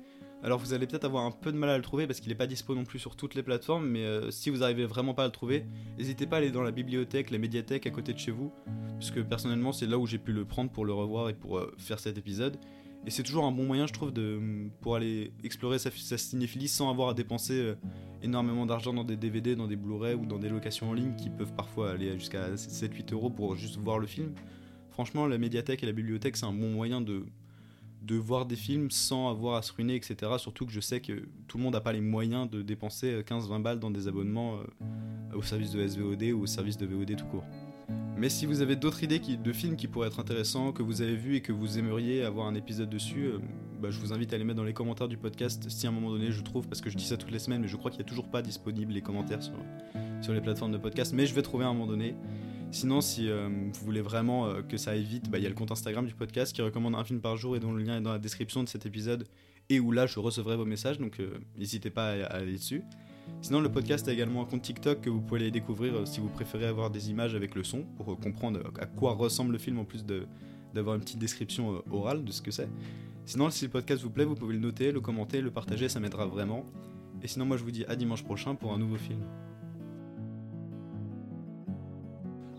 Alors 0.43 0.59
vous 0.59 0.73
allez 0.73 0.85
peut-être 0.87 1.05
avoir 1.05 1.23
un 1.23 1.31
peu 1.31 1.53
de 1.53 1.57
mal 1.57 1.69
à 1.69 1.77
le 1.77 1.83
trouver 1.83 2.05
parce 2.05 2.19
qu'il 2.19 2.27
n'est 2.29 2.37
pas 2.37 2.47
dispo 2.47 2.75
non 2.75 2.83
plus 2.83 2.99
sur 2.99 3.15
toutes 3.15 3.33
les 3.33 3.43
plateformes, 3.43 3.87
mais 3.87 4.03
euh, 4.03 4.29
si 4.29 4.49
vous 4.49 4.61
arrivez 4.61 4.85
vraiment 4.85 5.13
pas 5.13 5.23
à 5.23 5.27
le 5.27 5.31
trouver, 5.31 5.65
n'hésitez 5.97 6.25
pas 6.25 6.35
à 6.35 6.39
aller 6.39 6.51
dans 6.51 6.63
la 6.63 6.71
bibliothèque, 6.71 7.31
la 7.31 7.37
médiathèque 7.37 7.87
à 7.87 7.91
côté 7.91 8.11
de 8.11 8.19
chez 8.19 8.31
vous, 8.31 8.51
puisque 8.99 9.23
personnellement 9.23 9.71
c'est 9.71 9.85
là 9.85 9.97
où 9.97 10.05
j'ai 10.05 10.17
pu 10.17 10.33
le 10.33 10.43
prendre 10.43 10.69
pour 10.69 10.83
le 10.83 10.91
revoir 10.91 11.29
et 11.29 11.33
pour 11.33 11.59
euh, 11.59 11.73
faire 11.77 11.97
cet 11.97 12.17
épisode. 12.17 12.57
Et 13.05 13.09
c'est 13.09 13.23
toujours 13.23 13.45
un 13.45 13.51
bon 13.51 13.63
moyen, 13.63 13.87
je 13.87 13.93
trouve, 13.93 14.11
de, 14.11 14.39
pour 14.81 14.95
aller 14.95 15.31
explorer 15.43 15.79
sa, 15.79 15.91
sa 15.91 16.17
cinéphilie 16.17 16.67
sans 16.67 16.89
avoir 16.89 17.09
à 17.09 17.13
dépenser 17.13 17.59
euh, 17.59 17.75
énormément 18.21 18.65
d'argent 18.65 18.93
dans 18.93 19.03
des 19.05 19.17
DVD, 19.17 19.55
dans 19.55 19.67
des 19.67 19.75
Blu-ray 19.77 20.15
ou 20.15 20.25
dans 20.25 20.39
des 20.39 20.49
locations 20.49 20.89
en 20.89 20.93
ligne 20.93 21.15
qui 21.15 21.29
peuvent 21.29 21.53
parfois 21.53 21.91
aller 21.91 22.17
jusqu'à 22.17 22.53
7-8 22.55 23.13
euros 23.13 23.29
pour 23.29 23.55
juste 23.55 23.77
voir 23.77 23.97
le 23.97 24.07
film. 24.07 24.33
Franchement, 24.93 25.25
la 25.27 25.37
médiathèque 25.37 25.83
et 25.83 25.85
la 25.85 25.91
bibliothèque, 25.91 26.37
c'est 26.37 26.45
un 26.45 26.53
bon 26.53 26.69
moyen 26.69 27.01
de, 27.01 27.25
de 28.03 28.15
voir 28.15 28.45
des 28.45 28.55
films 28.55 28.91
sans 28.91 29.29
avoir 29.29 29.55
à 29.55 29.61
se 29.61 29.73
ruiner, 29.73 29.95
etc. 29.95 30.31
Surtout 30.37 30.65
que 30.65 30.71
je 30.71 30.79
sais 30.79 31.01
que 31.01 31.25
tout 31.47 31.57
le 31.57 31.63
monde 31.63 31.73
n'a 31.73 31.81
pas 31.81 31.93
les 31.93 32.01
moyens 32.01 32.49
de 32.49 32.61
dépenser 32.61 33.21
15-20 33.21 33.61
balles 33.61 33.79
dans 33.79 33.91
des 33.91 34.07
abonnements 34.07 34.57
euh, 34.57 35.37
au 35.37 35.41
service 35.41 35.71
de 35.71 35.85
SVOD 35.85 36.23
ou 36.33 36.43
au 36.43 36.45
service 36.45 36.77
de 36.77 36.85
VOD 36.85 37.15
tout 37.15 37.25
court. 37.25 37.45
Mais 38.17 38.29
si 38.29 38.45
vous 38.45 38.61
avez 38.61 38.75
d'autres 38.75 39.03
idées 39.03 39.19
de 39.19 39.53
films 39.53 39.75
qui 39.75 39.87
pourraient 39.87 40.07
être 40.07 40.19
intéressants, 40.19 40.71
que 40.71 40.83
vous 40.83 41.01
avez 41.01 41.15
vus 41.15 41.37
et 41.37 41.41
que 41.41 41.51
vous 41.51 41.79
aimeriez 41.79 42.23
avoir 42.23 42.47
un 42.47 42.55
épisode 42.55 42.89
dessus, 42.89 43.25
euh, 43.25 43.39
bah, 43.81 43.89
je 43.89 43.99
vous 43.99 44.13
invite 44.13 44.31
à 44.33 44.37
les 44.37 44.43
mettre 44.43 44.57
dans 44.57 44.63
les 44.63 44.73
commentaires 44.73 45.07
du 45.07 45.17
podcast 45.17 45.69
si 45.69 45.87
à 45.87 45.89
un 45.89 45.93
moment 45.93 46.11
donné 46.11 46.31
je 46.31 46.41
trouve, 46.41 46.67
parce 46.67 46.81
que 46.81 46.89
je 46.89 46.97
dis 46.97 47.05
ça 47.05 47.17
toutes 47.17 47.31
les 47.31 47.39
semaines, 47.39 47.61
mais 47.61 47.67
je 47.67 47.77
crois 47.77 47.89
qu'il 47.89 47.99
n'y 47.99 48.05
a 48.05 48.09
toujours 48.09 48.29
pas 48.29 48.41
disponible 48.41 48.93
les 48.93 49.01
commentaires 49.01 49.41
sur, 49.41 49.55
sur 50.21 50.33
les 50.33 50.41
plateformes 50.41 50.71
de 50.71 50.77
podcast, 50.77 51.13
mais 51.13 51.25
je 51.25 51.33
vais 51.33 51.41
trouver 51.41 51.65
à 51.65 51.69
un 51.69 51.73
moment 51.73 51.87
donné. 51.87 52.15
Sinon, 52.73 53.01
si 53.01 53.29
euh, 53.29 53.49
vous 53.49 53.85
voulez 53.85 54.01
vraiment 54.01 54.47
euh, 54.47 54.63
que 54.63 54.77
ça 54.77 54.91
aille 54.91 55.03
vite, 55.03 55.29
bah, 55.29 55.37
il 55.37 55.43
y 55.43 55.45
a 55.45 55.49
le 55.49 55.53
compte 55.53 55.71
Instagram 55.71 56.07
du 56.07 56.15
podcast 56.15 56.53
qui 56.53 56.61
recommande 56.63 56.95
un 56.95 57.03
film 57.03 57.21
par 57.21 57.37
jour 57.37 57.55
et 57.55 57.59
dont 57.59 57.71
le 57.71 57.83
lien 57.83 57.99
est 57.99 58.01
dans 58.01 58.11
la 58.11 58.17
description 58.17 58.63
de 58.63 58.67
cet 58.67 58.87
épisode 58.87 59.27
et 59.69 59.79
où 59.79 59.91
là 59.91 60.07
je 60.07 60.19
recevrai 60.19 60.57
vos 60.57 60.65
messages, 60.65 60.97
donc 60.97 61.19
euh, 61.19 61.37
n'hésitez 61.55 61.91
pas 61.91 62.13
à, 62.13 62.23
à 62.23 62.37
aller 62.37 62.53
dessus. 62.53 62.81
Sinon, 63.43 63.61
le 63.61 63.71
podcast 63.71 64.07
a 64.07 64.11
également 64.11 64.41
un 64.41 64.45
compte 64.45 64.63
TikTok 64.63 65.01
que 65.01 65.11
vous 65.11 65.21
pouvez 65.21 65.41
aller 65.41 65.51
découvrir 65.51 66.07
si 66.07 66.19
vous 66.19 66.29
préférez 66.29 66.65
avoir 66.65 66.89
des 66.89 67.11
images 67.11 67.35
avec 67.35 67.53
le 67.53 67.63
son 67.63 67.83
pour 67.95 68.19
comprendre 68.19 68.59
à 68.79 68.87
quoi 68.87 69.13
ressemble 69.13 69.51
le 69.51 69.59
film 69.59 69.77
en 69.77 69.85
plus 69.85 70.03
d'avoir 70.73 70.95
une 70.95 71.01
petite 71.01 71.19
description 71.19 71.83
orale 71.91 72.25
de 72.25 72.31
ce 72.31 72.41
que 72.41 72.49
c'est. 72.49 72.69
Sinon, 73.25 73.51
si 73.51 73.65
le 73.65 73.71
podcast 73.71 74.01
vous 74.01 74.09
plaît, 74.09 74.25
vous 74.25 74.35
pouvez 74.35 74.55
le 74.55 74.59
noter, 74.59 74.91
le 74.91 74.99
commenter, 74.99 75.41
le 75.41 75.51
partager, 75.51 75.89
ça 75.89 75.99
m'aidera 75.99 76.25
vraiment. 76.25 76.65
Et 77.21 77.27
sinon, 77.27 77.45
moi 77.45 77.55
je 77.55 77.63
vous 77.63 77.71
dis 77.71 77.85
à 77.85 77.95
dimanche 77.95 78.23
prochain 78.23 78.55
pour 78.55 78.73
un 78.73 78.79
nouveau 78.79 78.97
film. 78.97 79.21